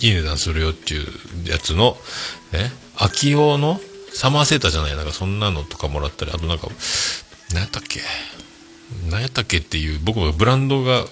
[0.00, 1.06] いい値段するよっていう
[1.44, 1.98] やつの、
[2.52, 3.80] ね、秋用の？
[4.14, 6.68] サマーセーターじゃない、なんかそんなのとかもらったり、あとなんか、
[7.52, 8.00] 何やったっけ？
[9.10, 11.04] 何やったっけっていう、僕もブランドが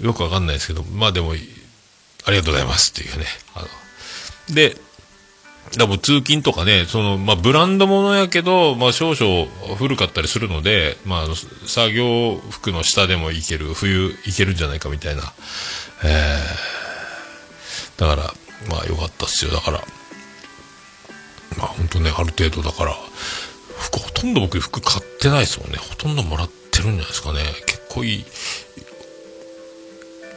[0.00, 3.26] よくわかんないですけど、まあでも、ありがとうございますっていうね。
[3.54, 3.62] あ
[4.48, 4.76] ので、
[5.76, 11.26] だから通勤とかね、その、まあ、ブランドものやけど、まあ、少々古かったりするので、まあ、
[11.66, 15.32] 作業服の下でもいける、冬いけるんじゃないかみたいな。
[16.04, 18.34] えー、だから、
[18.68, 19.50] まあ、よかったっすよ。
[19.50, 19.78] だから、
[21.56, 22.94] まあ、本当ね、ある程度だから、
[23.76, 25.78] 服、ほとんど僕服買ってないですもんね。
[25.78, 27.40] ほとんどもらってるんじゃないですかね。
[27.66, 28.24] 結構いい、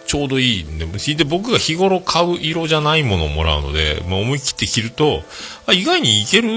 [0.08, 0.86] ちょうどいいんで、
[1.16, 5.22] で僕が日頃買う色じゃないものをもらうので、まあ、思い切って着ると、
[5.66, 6.50] あ、意外にいける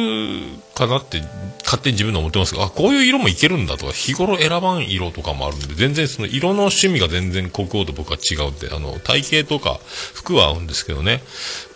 [0.74, 1.20] かなって、
[1.64, 9.80] 勝手に自分で思ってますが、あ、こういう色もいけるんだとか、日頃選ばん色とかもあるんで、全然その色の趣味が全然国王と僕は違うんで、あの、体型とか
[10.14, 11.20] 服は合うんですけどね。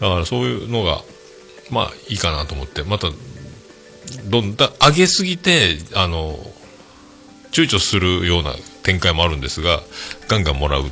[0.00, 1.02] だからそういうのが、
[1.70, 3.08] まあいいかなと思って、また、
[4.26, 6.38] どんだ、上げすぎて、あの、
[7.50, 8.54] 躊躇するような
[8.84, 9.82] 展開もあるんですが、
[10.28, 10.84] ガンガンもらう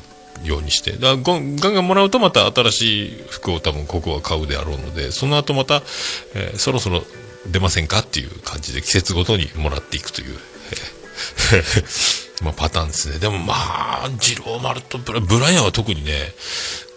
[0.44, 5.82] ようにして、だガンガンもらうとまた新しい服を多分ここは買うであろうので、その後また、
[6.34, 7.02] えーそろそろ
[7.46, 10.38] 出ませんかっていう感じで季節ごとにもらっていくという、
[12.42, 13.18] まあパターンですね。
[13.18, 16.34] でもまあ、二郎丸とブラブライアンは特にね、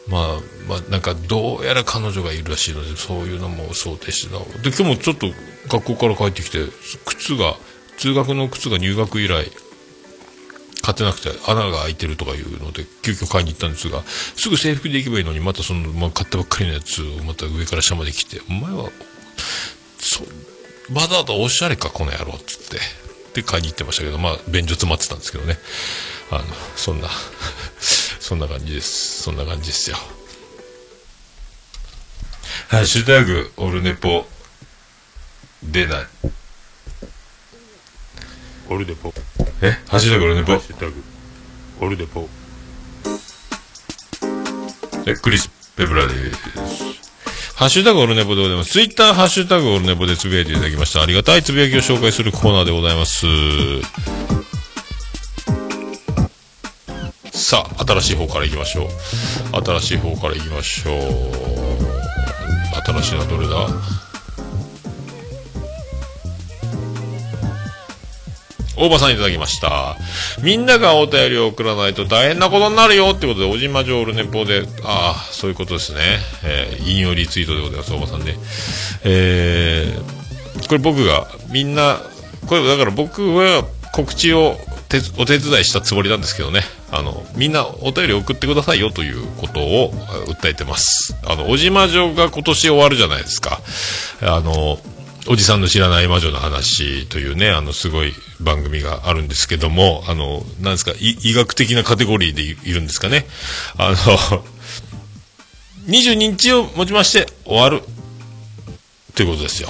[0.08, 0.24] まあ、
[0.68, 4.38] まあ、なんか、どうやら彼女がいるらしいので、そういうのも想定してた。
[4.62, 5.28] で、今日もちょっと
[5.68, 6.60] 学校から帰ってきて、
[7.06, 7.58] 靴が、
[7.98, 9.52] 通学の靴が入学以来、
[10.86, 18.92] 買ってなくて穴が開いてるとかいうので、急遽買いに行ったんですが、すぐ制服で行けばいいのに、またその、まあ、買ったばっかりのやつをまた上から下まで来て、お前は、
[19.98, 20.28] そう、
[20.94, 22.78] わざわざおしゃれか、この野郎、っつって。
[23.34, 25.58] で、買いに行ってましたけど、まあ、便所詰まってたんですけどね。
[26.30, 26.44] あの、
[26.76, 27.10] そんな、
[28.22, 29.24] そんな感じです。
[29.24, 29.98] そんな感じですよ。
[32.68, 34.28] ハッシュタグ、オルネポ、
[35.64, 36.08] 出ない。
[38.70, 39.12] オルデポ
[39.66, 39.72] え？
[39.88, 40.62] ハッシュタグ、オルネポハッ。
[40.62, 40.94] シュタグ
[41.82, 42.30] オルデポ
[45.08, 46.40] え、クリス・ペブラです。
[47.56, 48.72] ハッシュタグオルネポでございます。
[48.72, 51.02] ツイッターハッシュタグオルネポでつぶやいていただきました。
[51.02, 53.26] ありがたいつぶやきを紹介するコーナーでございます。
[57.32, 58.88] さあ、新しい方から行きましょう。
[59.64, 61.00] 新しい方から行きましょう。
[62.86, 63.68] 新しいのはどれだ？
[68.78, 69.96] 大場さんいただきました。
[70.42, 76.00] みんながお便りを送らないと大変なことになるよってことで、小島城オルネポで、ああ、そういうことですね。
[76.44, 78.36] えー引用リツイートでございます、大場さんね。
[79.04, 82.00] えー、これ僕が、みんな、
[82.48, 84.58] これだから僕は告知を
[85.18, 86.62] お手伝いしたつもりなんですけどね。
[86.92, 89.92] あの、みんなお便り送ってくださいよということを
[90.28, 91.16] 訴えてます。
[91.26, 93.60] あの、小島城が今年終わるじゃないですか。
[94.22, 94.80] あの、
[95.28, 103.26] おじさんの知らない魔女の話というね、あの、すごい番組があるんですけども、あの、なんですか、医学的なカテゴリーでいるんですかね。
[103.78, 103.96] あの、
[105.88, 107.82] 22日をもちまして終わる。
[109.16, 109.70] ということですよ。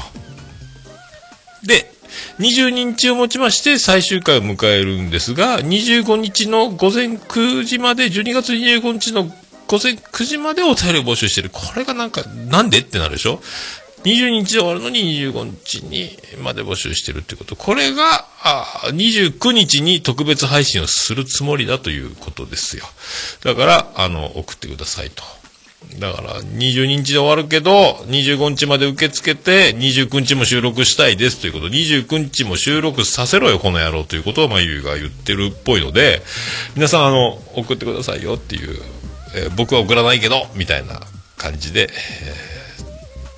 [1.64, 1.92] で、
[2.40, 9.24] 22日をもちまして最終回を迎えるんですが、25日の午前9時まで、12月25日の
[9.68, 11.50] 午前9時までお便りを募集してる。
[11.50, 13.42] これがなんか、なんでってなるでしょ？
[14.06, 16.12] 22日で終わるのに25日に
[16.44, 17.56] まで募集してるってこと。
[17.56, 22.86] これが、あ29日に特別配信をするつもりだということですよ。
[23.44, 25.24] だから、あの、送ってくださいと。
[26.00, 31.68] だから、22日で終わるけど、25日まで受け付けて、29日も収録したいですということ。
[31.68, 36.22] 29日も収録させろよ、この野郎ということを、まゆいが言ってるっぽいので、
[36.76, 38.80] 皆さん、あの、送ってくださいよっていう、
[39.36, 41.02] えー僕は送らないけど、みたいな
[41.38, 42.55] 感じで、えー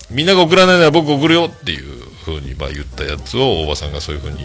[0.09, 4.43] みんなが送らないなら僕送るよっていうふうにまあ言ったやつを大場さんがそういうふうに、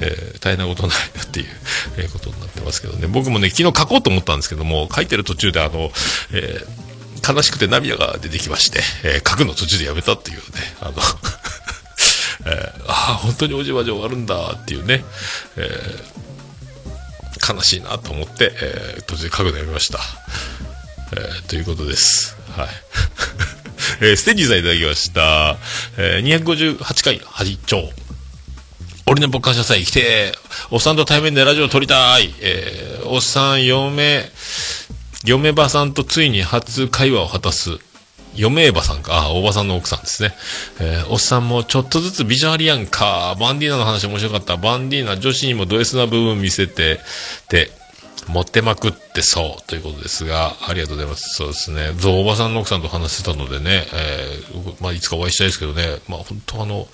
[0.00, 1.46] えー大変なことになるよっていう、
[1.98, 3.06] えことになってますけどね。
[3.06, 5.92] 僕もね、昨日書こうと思ったんですけども、書いてる途中であの、
[6.32, 6.82] えー
[7.24, 10.42] 悲しくて涙が出てきまして、えー書くの途中でやめたっていうね、
[10.80, 10.94] あの、
[12.46, 15.04] えーああ、本当におじわじ終わるんだっていうね、
[15.56, 16.22] えー
[17.54, 20.00] 悲しいなと思って、えー途中で書くのやめました。
[21.12, 22.36] えーということです。
[22.56, 22.68] はい。
[24.00, 25.56] えーステージさんいただきました。
[25.98, 27.90] えー258回、8丁。
[29.06, 30.32] 俺の僕感謝祭来て、
[30.70, 32.34] おっさんと対面でラジオ撮りたい。
[32.40, 34.30] えーおっさん、嫁、
[35.24, 37.78] 嫁ばさんとついに初会話を果たす。
[38.34, 39.24] 嫁ばさんか。
[39.24, 40.34] あ、おばさんの奥さんですね。
[40.80, 43.36] えーおっさんもちょっとずつビジュアルやんか。
[43.38, 44.56] バンディーナの話面白かった。
[44.56, 47.00] バンディーナ女子にもド S な部分見せて、
[47.48, 47.70] て、
[48.28, 51.34] 持ってまくってそうということですが、ありがとうございます。
[51.34, 51.92] そうですね。
[51.96, 56.86] ゾウおばさんの奥さんと話してたのでね、えーまあ、いつかお会いしたいですけどね、まあ、本当あの、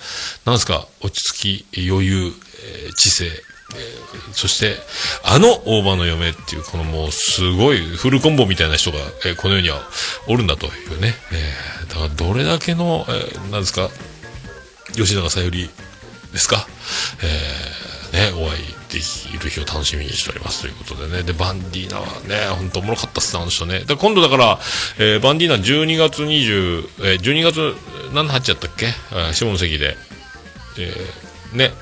[0.44, 2.32] なんですか、落ち着き、余裕、
[2.84, 3.30] えー知性、
[4.32, 4.76] そして、
[5.24, 9.82] あの大場の嫁っていう、このもうすごいフルコンボみたいな人が、えーこの世には
[10.26, 11.14] おるんだというね。
[11.32, 13.90] えーだからどれだけの、えーなんですか、
[14.94, 15.87] 吉永小百合
[16.32, 16.66] ですか、
[18.12, 20.62] えーね、お会いできる日を楽しみにしております。
[20.62, 21.22] ということでね。
[21.22, 23.80] で、バンディーナはね、本当おもろかったっすね、あの人ね。
[23.80, 24.58] で、今度だから、
[24.98, 27.74] えーバンディーナ12月20、えー12月
[28.14, 28.86] 何8やったっけ？
[29.34, 29.96] 下関で、
[30.78, 31.72] えーね、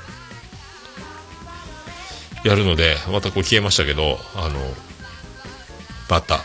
[2.44, 4.74] やるので、またこう消えましたけど、あの、
[6.08, 6.40] また、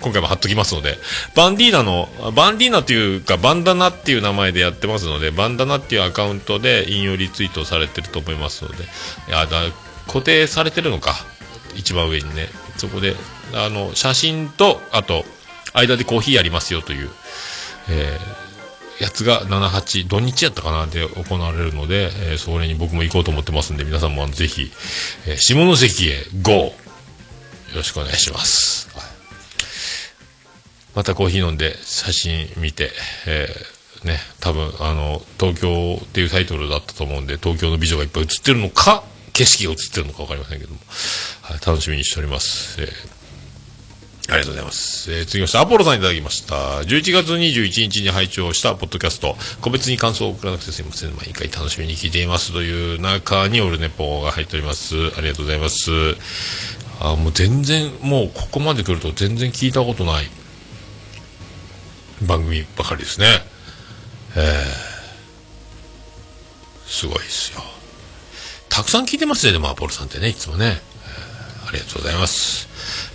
[0.00, 0.98] 今回も貼っときますので、
[1.34, 8.84] バンディーナの、バンディーナっていうか、バンダナっていう名前でやってますので、バンダナっていうアカウントで引用リツイートされてると思いますので、
[9.28, 9.62] いや、だ
[10.06, 11.14] 固定されてるのか、
[11.76, 13.14] 一番上にね、そこで、
[13.54, 15.24] あの、写真と、あと、
[15.72, 17.10] 間でコーヒーやりますよという、
[17.88, 18.40] えー
[19.00, 24.70] やつが7、8、土日やったかなで行われるので、えーそれに僕も行こうと思ってますんで、皆さんもぜひ、
[25.26, 26.52] えー下関へ GO!
[26.52, 26.72] よ
[27.76, 28.90] ろしくお願いします。
[28.94, 29.09] はい。
[30.94, 32.90] またコーヒー飲んで、写真見て、
[33.26, 40.78] えーね、多分、あの、東京っていうタイトルだったと思うんで、東京の美女がいっぱい映ってるのか、景色が映ってるのかわかりませんけども、
[41.42, 42.80] はい、楽しみにしております。
[42.80, 43.20] えー
[44.30, 45.12] ありがとうございます。
[45.12, 46.54] えー、続きまして、アポロさんいただきました。
[46.54, 51.10] 11月21日に拝聴したポッドキャスト、個別に感想を送らなくてすみません。
[51.16, 54.94] 毎回楽しみに聞いていますという中にオルネポが入っております。
[55.18, 55.90] ありがとうございます。
[57.00, 60.30] あ、もう全然、もうここまで来ると全然聞いたことない
[62.22, 63.26] 番組ばかりですね。
[64.36, 67.62] えー、すごいですよ。
[68.68, 70.80] たくさん聞いてますね、でもアポロさんってね、いつもね。
[71.06, 72.68] えーありがとうございます。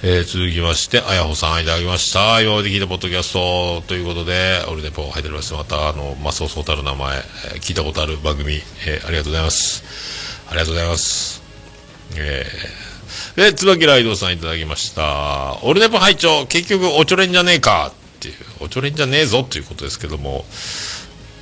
[0.03, 2.41] えー続きまして、あやほさんいただきました。
[2.41, 5.53] 今まで聞いたポッドキャストということで、オルネポ入っております。
[5.53, 9.83] また、あの、マスオソータル名前、えー聞いたことある番組、えーありがとうございます。
[10.47, 11.41] ありがとうございます。
[12.15, 12.85] えー
[13.35, 15.57] で、椿ライドさんいただきました。
[15.63, 17.91] オルネポ拝聴結局おちょれんじゃねえか
[18.29, 20.45] っていう、おちょれんじゃねえぞということですけども、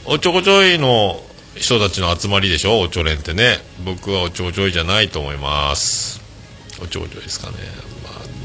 [0.06, 1.22] おちょこちょいの
[1.56, 3.60] 人たちの集まりでしょ、おちょれんってね。
[3.86, 6.22] 僕はおちょこちょいじゃないと思います。
[6.82, 7.58] おちょこちょいですかね。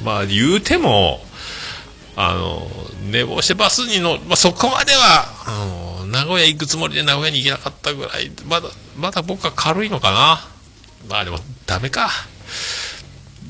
[0.04, 1.20] まあ、まあ、言うても、
[2.16, 2.68] あの、
[3.10, 10.48] 寝坊してバスに乗まあ、そこまでは、あの、名古屋行くつもりで名古屋に行けなかったぐらい、まだ、まだ僕は軽いのかな。
[11.08, 12.10] まあでも、ダメか。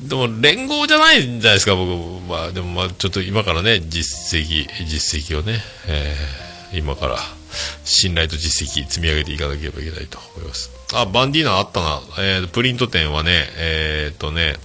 [0.07, 1.89] でも、連合じゃないんじゃないですか、僕。
[2.27, 7.17] まあ、でも、まあ、ちょっと今からね、実績、実績をね、えー今から、
[7.83, 10.69] 信頼と実績積み上げていかなければいけないと思います。
[10.93, 12.01] あ、バンディーナあったな。
[12.19, 14.55] えープリント店はね、えーっとね、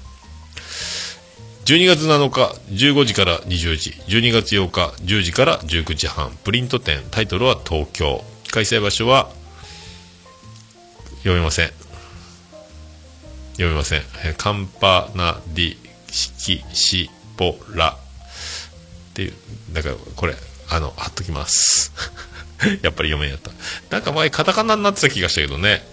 [1.64, 8.22] 12月7日15時から20時、12月8日10時から19時半、プリント店、タイトルは東京。
[8.50, 9.30] 開催場所は、
[11.22, 11.83] 読めません。
[13.54, 14.02] 読みません。
[14.36, 15.76] カンパナディ
[16.10, 19.32] シキシポラっていう、
[19.72, 20.34] だからこれ、
[20.70, 21.92] あの、貼っときます。
[22.82, 23.50] やっぱり読めんやった。
[23.90, 25.86] なんか前カタカナになってた気がしたけどね。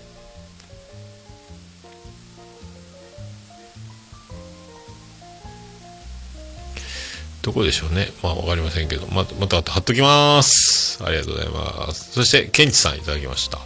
[7.41, 8.07] どこでしょうね。
[8.21, 9.07] まあ、わかりませんけど。
[9.07, 11.03] また、また貼っときます。
[11.03, 12.11] ありがとうございます。
[12.11, 13.57] そして、ケンチさんいただきました。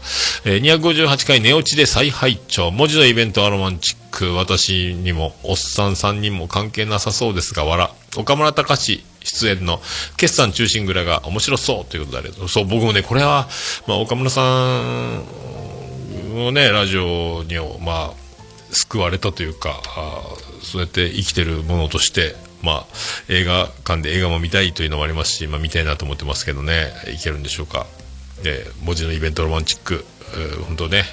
[0.45, 4.33] えー258回寝落ちで再拝聴文字のイベントはロマンチック。
[4.35, 7.89] 私にも、おっさん3人も関係なさそうですが、笑。
[8.15, 9.81] 岡村隆史出演の
[10.15, 12.49] 決算中心蔵が面白そうということでありがとう。
[12.49, 13.49] そう、僕もね、これは、
[13.87, 15.23] まあ、岡村さん
[16.37, 18.25] をね、ラジオに、まあ、
[18.71, 20.21] 救われたというか、あ
[20.61, 22.85] そうやって生きてるものとして、まあ、
[23.29, 27.85] 映画館で映画も見たいというのもありますし、まあ、見たいなと思ってますけどね、いけるんでしょうか。
[28.43, 30.05] で、文字のイベントロマンチック、
[30.67, 31.03] 本当ね、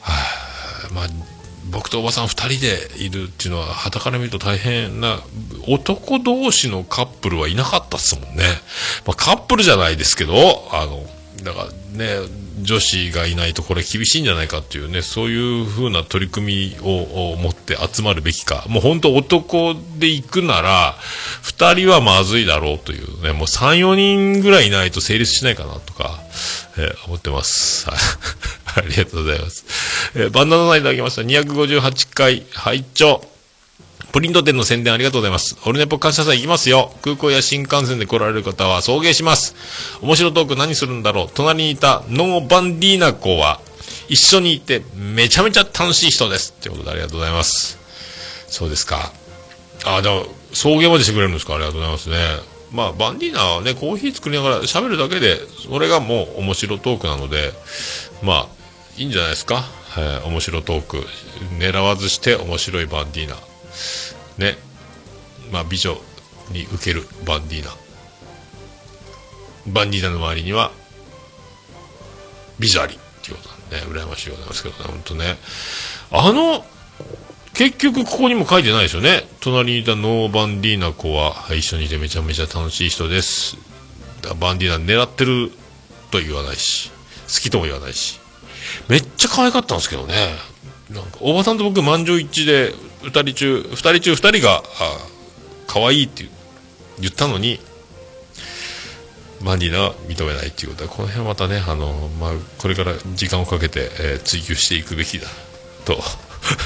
[0.00, 0.12] は
[0.90, 1.06] あ、まあ、
[1.70, 5.20] 僕とおばさん2人でいるっていうのは、傍から見ると大変な、
[5.68, 8.44] 男同士のカップルはいなかったっすもんね。
[9.06, 11.06] まあ、カップルじゃないですけど、あの、
[11.44, 11.68] だから
[11.98, 12.28] ね、
[12.60, 18.64] 女子がいないとこれ厳しいんじゃないかっていうね、そういう風な取り組みを持って集まるべきか。
[18.68, 20.96] もう本当男で行くなら、
[21.42, 26.18] 2人はまずいだろうというね、もう3、4人ぐらいいないと成立しないかなとか、
[26.78, 27.86] えー思ってます。
[27.90, 29.64] ありがとうございます。
[30.14, 31.22] えーバンダナさんいただきました。
[31.22, 33.31] 258回拝聴
[34.12, 35.56] プリント店の宣伝ありがとうございます。
[35.64, 36.92] オルネポ感謝祭行きますよ。
[37.02, 39.54] 空港や新幹線で来られる方は送迎します。
[40.02, 41.28] 面白トーク何するんだろう。
[41.32, 43.60] 隣にいたノーバンディーナ子は
[44.08, 46.52] 一緒にいてめちゃめちゃ楽しい人です。
[46.52, 47.78] ということでありがとうございます。
[48.48, 49.12] そうですか。
[49.86, 51.54] あ、でも送迎までしてくれるんですか？
[51.54, 52.16] ありがとうございますね。
[52.70, 57.52] まあ、バンディーナはね、コーヒー作りながら喋るだけで、それがもう面白トークなので、
[58.22, 58.46] まあ、
[58.96, 59.64] いいんじゃないですか？
[59.96, 61.06] えー面白トーク
[61.58, 63.36] 狙わずして面白いバンディーナ
[64.38, 64.56] ね
[65.50, 65.98] まあ美女
[66.50, 67.70] に受けるバンディーナ。
[69.66, 70.72] バンディーナの周りには
[72.58, 75.36] 美女ありっていうことなんで、ね、羨ましいでございますけどね本当ね。
[76.10, 76.64] あの
[77.54, 79.26] 結局ここにも書いてないですよね。
[79.40, 83.56] 隣にいたノーバンディーナ子は一緒にいてめちゃめちゃ楽しい人です。
[84.22, 85.52] だバンディーナ狙ってる
[86.10, 86.90] と言わないし
[87.28, 88.20] 好きとも言わないし。
[88.88, 90.14] めっちゃ可愛かったんですけどね。
[90.90, 94.62] なんかおばさんと僕満場一致で2人中2人中2人が
[95.66, 96.26] 可愛いって
[97.00, 97.60] 言ったのに
[99.44, 105.26] バンディーナは認めないっていうことはこの辺はまたねあの、まあ、これから時間をかけて、えー追求していくべきだ
[105.84, 106.00] と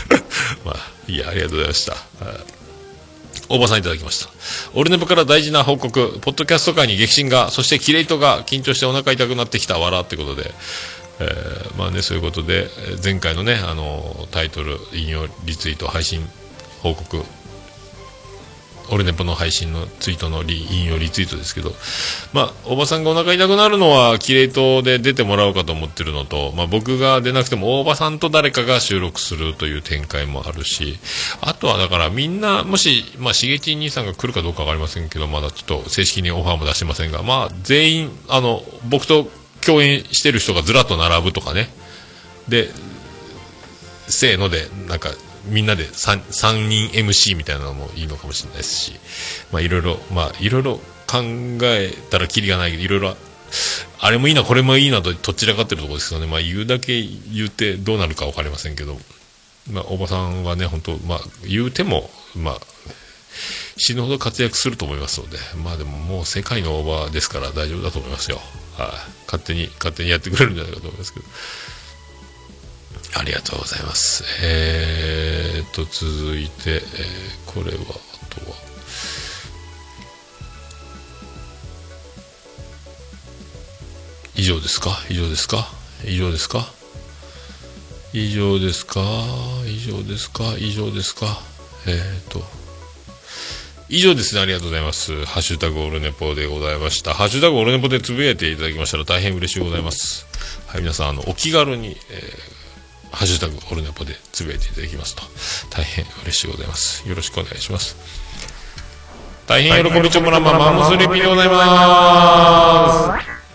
[0.64, 0.76] まあ
[1.08, 1.96] いやありがとうございました
[3.48, 4.28] 大場さんいただきました。
[4.74, 6.18] オルネポから大事な報告。
[6.20, 10.52] ポッドキャスト界に激震が、そしてキレイトが緊張してお腹痛くなってきたわらってことで、
[11.18, 12.68] えーまあね、そういうことで、
[13.02, 16.20] 前回のね、あのタイトル、引用リツイート、配信
[16.82, 17.22] 報告、
[18.90, 21.72] オルネポの配信のツイートのリ引用リツイートですけど、
[22.32, 30.98] まあ、おばさんがお腹痛くなるのは、キレイトで出てもらおうかと思ってるのと、まあ、僕が出なくても、大場さんと誰かが収録するという展開もあるし、
[31.40, 39.28] あとはだからみんな、もし、まあ、しげちん兄さんが来るかどうかわかりませんけど、まだちょっと正式にオファーも出してませんが、まあ、全員、あの、僕と
[39.64, 41.68] 共演してる人がずらっと並ぶとかね。
[42.48, 42.68] で、
[44.08, 45.10] せーので、なんか、
[45.46, 48.92] みんなで 3, 三人 MC みたいなのもいいのかもしれないですし、
[49.52, 51.22] まあいろいろ、まあいろいろ考
[51.62, 53.16] えたらキリがないけど、いろいろ、
[54.00, 58.98] あれもいいな、これもいいなと、とっちらかってるところですけどね、まあ言うだけ言ってどうなるかわかりませんけど、
[59.70, 62.58] まあおばさんはね、本当まあ言うても、まあ、
[63.76, 68.40] 死ぬほど活躍すると思いますので、まあでももう世界のオーバーですから大丈夫だと思いますよ。
[68.76, 68.90] はい、
[69.26, 71.26] 勝手に、勝手にやってくれるんじゃないかと思いますけど。
[73.18, 74.24] ありがとうございます。
[74.42, 76.82] えーっと、続いて、えー
[77.46, 78.56] これは、あとは、
[84.34, 85.02] 以上ですか？
[85.08, 85.66] 以上ですか？
[86.04, 86.70] 以上ですか？
[88.12, 89.00] 以上ですか？
[89.66, 90.54] 以上ですか？
[90.58, 91.40] 以上ですか？
[91.86, 92.44] えーっと、
[93.88, 94.40] 以上ですね。
[94.40, 95.24] ありがとうございます。
[95.26, 97.14] ハッシュタグオルネポでございました。
[97.14, 100.26] ハッシュタグオルネポでつぶやいていただきましたら大変嬉しいございます。
[100.66, 102.56] はい、皆さん、あの、お気軽に、えー
[103.16, 105.22] ハッシュタグオルネポでつぶやいていただきますと
[105.74, 107.08] 大変嬉しいございます。
[107.08, 107.96] よろしくお願いします。
[109.46, 111.56] 大変喜びちょもらまマンモスレピでございます。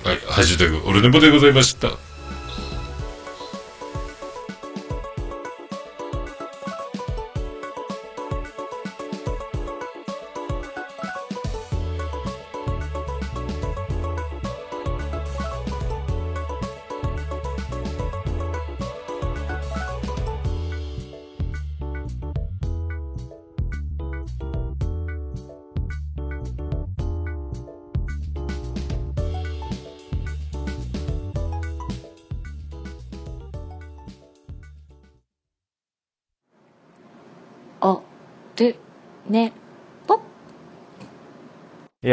[0.08, 1.90] はい、ハッシュタグオルネポでございました。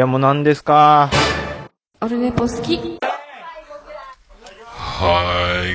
[0.09, 1.11] もう何ですか？
[2.01, 2.79] オルネポ好き
[4.71, 5.69] はい、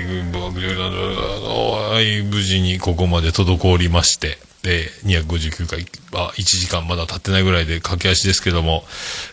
[1.94, 8.84] はい、無事にここまで滞りまして、で、259回、あ、1時間まだ経ってないぐらいで駆け足ですけども、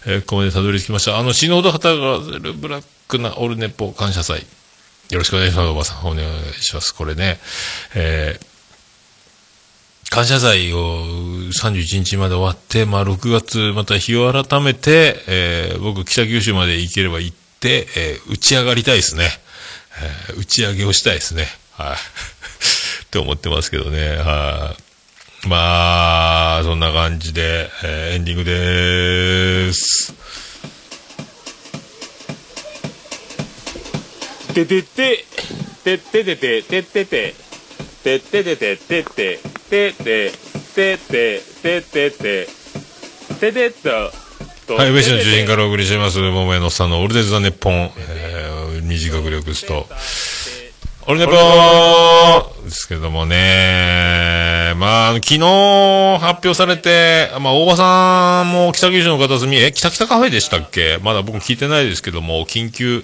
[0.06, 1.18] えーここまでたどり着きました。
[1.18, 4.46] あの、死ぬほど働かせるブラックなオルネポ感謝祭。
[5.10, 6.06] よろしくお願いします、おばさん。
[6.08, 6.30] お願い
[6.62, 6.94] します。
[6.94, 7.40] これね、
[7.96, 8.51] えー
[10.12, 11.06] 感謝祭を
[11.54, 19.30] 31日まで終わって、まあ、6月、また日を改めて、えー、僕、北九州まで行ければ行って、えー、打ち上がりたいですね。
[20.30, 21.48] えー、打ち上げをしたいですね。
[21.78, 21.96] はい。
[23.08, 24.18] って思ってますけどね。
[24.18, 24.76] は
[25.46, 25.48] い。
[25.48, 30.14] まあ、そんな感じで、えー、エンディングでーす。
[34.54, 35.26] ててて、
[35.86, 37.51] てててて、ててて。
[38.04, 40.32] ててててててててて
[40.74, 42.48] ててててて
[43.40, 43.72] てて
[44.68, 49.88] とはい、上市の中心からお送りします、桃屋のおっさんのオールデイズ・ザ・ネッポン、えー、二次学力スト。
[51.08, 53.36] オルネポーですけどもね、
[54.74, 55.40] まあ、昨日
[56.20, 61.00] 発表されて、まあ、大場さんも北九州の片隅、え、北北カフェでしたっけ？
[61.02, 63.04] まだ僕聞いてないですけども、緊急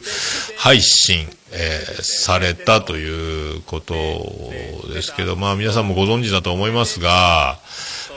[0.58, 3.94] 配信、えーされたということ
[4.94, 7.60] ですけど、まあ、皆さんもご存知だと思いますが、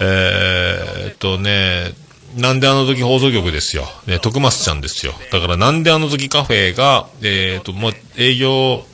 [0.01, 1.93] えーっとね、
[2.37, 3.85] なんであの時放送局ですよ。
[4.07, 5.15] ね、徳松ちゃんですよ。
[5.33, 8.85] だからなんであの時カフェが、えーっと、もう営業、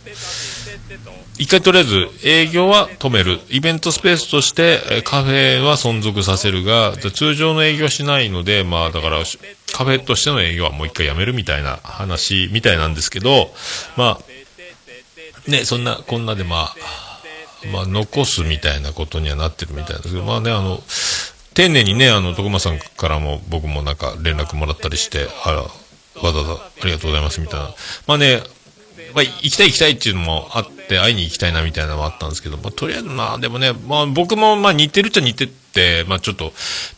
[1.39, 3.41] 一回とりあえず営業は止める。
[3.51, 9.19] イベントスペースとしてカフェは存続させるが、通常の営業はしないので、まあだから
[9.73, 13.51] カフェとしての営業はもう一回やめるみたいな話みたいなんですけど、
[13.97, 14.19] ま
[15.47, 16.77] あ、ね、そんな、こんなでまあ、
[17.73, 20.83] まあ残すみたいなことにはなってるみたいですけど、まあね、あの、
[21.55, 27.71] 丁寧にね、あの、徳間さんからも僕もなんか連絡もらったりして、あら、わざわざありがとうございますみたいな。
[28.07, 28.43] まあね、
[29.17, 36.53] まあ、行きたい行きたいっていうのもあって、会いに行きたいなみたいなのもあったんですけど、まあ、とりあえずまあ、でもね、まあ、僕もまあ似てるっちゃ似てて、まあ、ちょっと、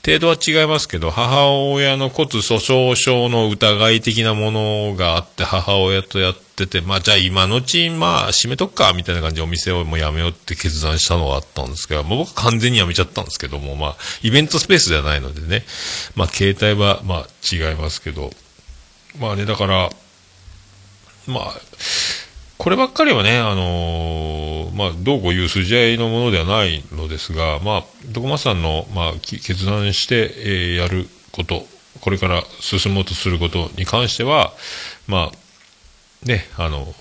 [0.05, 15.65] 程度は違いますけど、母親の骨粗鬆症の疑い的なものがあって、母親とやってて、まあ、じゃあ今のうち、まあ、閉めとくか、みたいな感じでお店をもうやめようって決断したのがあったんですけど、もう僕完全にやめちゃったんですけども、まあ、イベントスペースではないのでね、
[16.17, 18.33] まあ、携帯は、まあ、違いますけど、
[19.21, 19.91] まあね、だから、
[21.29, 21.55] まあ、
[22.57, 31.67] こればっかりはね、あのーまあ、どうこういう筋合いのものではないのですが、まあ、徳松さんの、まあ、決断して、えーやること、
[32.01, 34.53] これから進もうとすることに関しては、
[35.07, 36.93] まあ、ね、あの、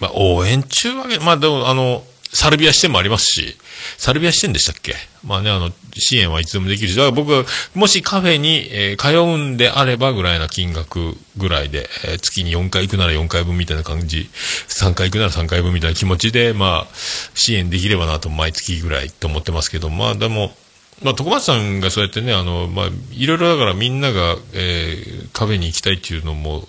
[0.00, 3.56] まあ、応援中は、まあ、でも、あの、サルビア支店もありますし、
[3.98, 4.94] サルビア支店でしたっけ？
[5.24, 14.30] まあね、あの、支援はいつでもできるし、だから僕、もしカフェに、えー通うんであればぐらいな金額ぐらいで、えー月に4回行くなら4回分みたいな感じ、
[14.68, 16.94] 3回行くなら3回分みたいな気持ちで、まあ、
[17.34, 20.54] 支援できればなと、毎月ぐらいと思ってますけど、まあでも、
[21.02, 26.66] まあ、徳松さんがそうやってね、あの、まあ、いろいろだからみんなが、えーカフェに行きたいっていうのも、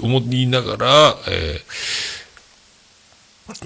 [0.00, 2.15] 思いながら、えー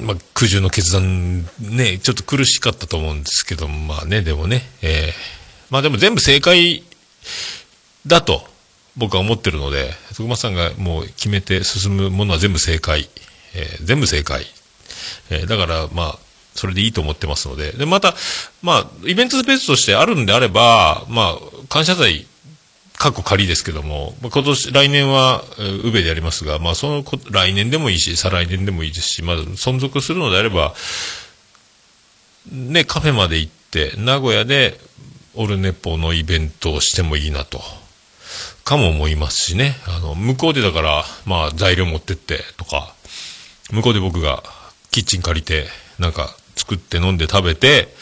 [0.00, 6.82] まあ、苦渋の決断、ね、ちょっと苦しかったと思うんですけど、まあね、でもね、えーまあでも全部正解
[8.04, 8.42] だと
[8.96, 13.08] 僕は思ってるので、徳松さんがもう決めて進むものは全部正解、
[13.54, 14.44] えー全部正解。
[15.30, 16.18] えーだから、まあ、
[16.54, 18.14] それでいいと思ってますので、で、また、
[18.62, 22.26] まあ、イベントスペースとしてあるんであれば、まあ、感謝祭
[23.01, 30.74] 過去仮ですけども、ま今年、来年は、えー宇部でやりますが、まあ、そのこ、来年でもいいし、再来年でもいいですし、まあ、存続するのであれば、
[32.53, 34.78] ね、カフェまで行って、名古屋で、
[35.34, 37.62] オルネポのイベントをしてもいいなと、
[38.64, 39.76] かも思いますしね。
[39.86, 42.94] あの、向こうでだから、まあ、材料持ってって、とか、
[43.70, 44.42] 向こうで僕が
[44.90, 47.94] キッチン借りて、なんか作って飲んで食べて、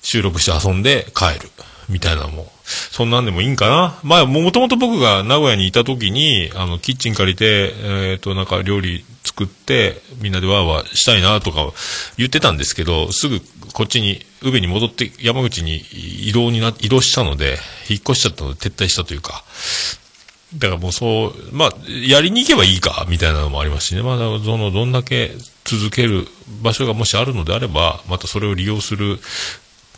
[0.00, 1.50] 収録して遊んで帰る。
[1.88, 3.98] みたいなのも、そんなんでもいいんかな？
[4.02, 11.72] まあ、もともと僕が名古屋にいた時に、あの、キッチン借りて、えっ、と、なんか料理作って、みんなでワーワーしたいなとか
[12.16, 13.40] 言ってたんですけど、すぐ
[13.74, 17.58] こっちに、宇部に戻って、山口に移動にな、移動したので、
[17.88, 19.44] 引っ越しちゃったので撤退したというか、
[20.56, 21.72] だからもうそう、まあ、
[22.06, 24.02] やりに行けばいいか、みたいなのもありますしね。
[24.02, 25.32] ま、だその、どんだけ
[25.64, 26.28] 続ける
[26.62, 29.18] 場所がもしあるのであれば、またそれを利用する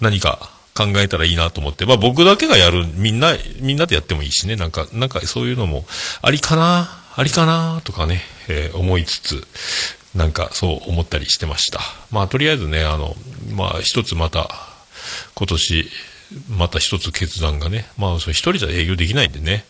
[0.01, 4.57] 何か考えたらいいなと思って、まあ僕だけがやる、みんな、みんなでやってもいいしね。
[4.57, 5.87] なんか、なんかそういうのも、
[6.23, 9.47] ありかな、ありかな、とかね、えー思いつつ、
[10.15, 11.81] なんかそう思ったりしてました。
[12.11, 13.17] まあとりあえずね、あの、
[13.53, 14.51] まあ一つまた、
[15.35, 15.91] 今年、
[16.51, 19.65] また一つ決断がね、まあそれ一人じゃ営業できないんでね、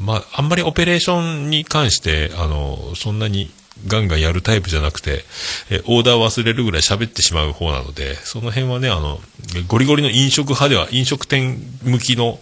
[0.00, 3.50] まあ、あんまりオペレーションに関して、あの、そんなに
[3.86, 5.24] ガンガンやるタイプじゃなくて、
[5.70, 9.20] えオーダー忘れるぐらい喋ってしまう方なので、その辺はね、あの、
[9.68, 12.38] ゴリゴリの飲食派では、飲食店向きの、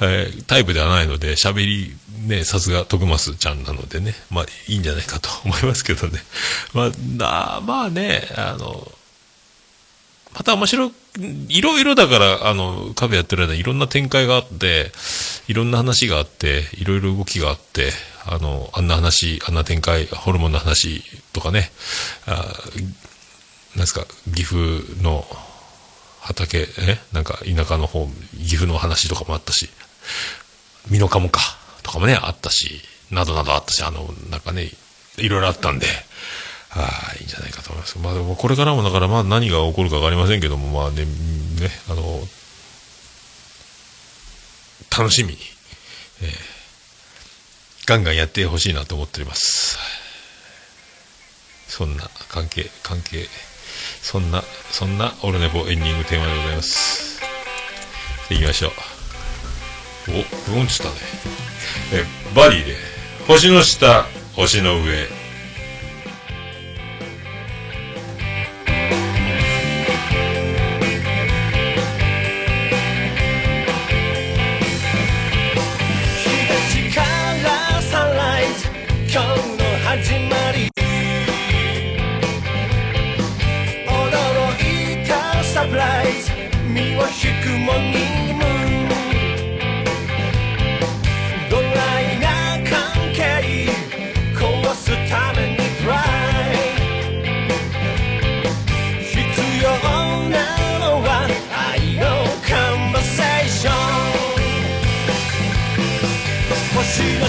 [0.00, 1.94] えータイプではないので、喋り、
[2.26, 6.20] ね、さすが徳増ちゃんなのでね、まあ、いいんじゃないかと思いますけどね。
[6.74, 8.90] まあ、なまあね、あの、
[10.34, 10.92] また面白い、
[11.48, 14.92] いろいろだから、あの、カフェやってる間いろんな展開があって、
[15.46, 17.92] いろんな話があって、いろいろ動きがあって、
[18.24, 21.02] あの、あんな話、あんな展開、ホルモンの話
[21.32, 21.72] とかね、
[22.26, 22.54] あ
[23.74, 25.24] なんですか、岐阜の
[26.20, 26.98] 畑、え？
[27.12, 28.06] なんか田舎の方、
[28.36, 29.68] 岐阜の話とかもあったし、
[30.88, 31.40] ミノカモか、
[31.82, 34.70] とかもね、あったし、などなどあったし、あの、なんかね、
[35.16, 35.86] いろいろあったんで、
[36.70, 37.98] ああ、いいんじゃないかと思います。
[37.98, 42.26] まあでも、これからもだから、まあ何が起こるかわかりませんけども、まあね、ね、あの、
[44.96, 45.38] 楽しみに、
[46.22, 46.51] えー
[47.86, 49.78] ガンガンやってほしいなと思っております。
[51.68, 53.26] そんな関係、関係、
[54.02, 57.20] そんな、そんなオルネポエンディングテーマでございます。
[58.30, 58.72] 行きましょう。
[60.52, 60.90] お、うんつったね。
[61.92, 62.04] え、
[62.34, 62.76] バディで、
[63.26, 65.21] 星の下、星の上。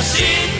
[0.00, 0.59] machine.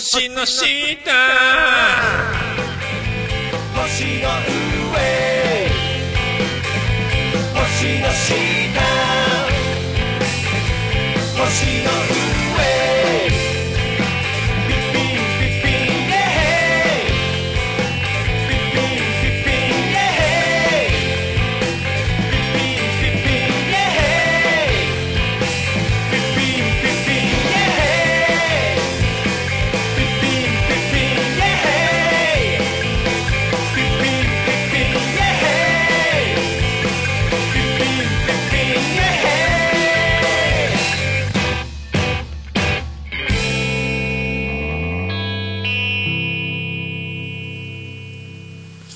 [0.00, 0.62] 星の下。
[3.74, 4.94] 星の上。
[7.52, 8.38] 星の下。
[11.36, 11.90] 星の
[12.22, 12.27] 上。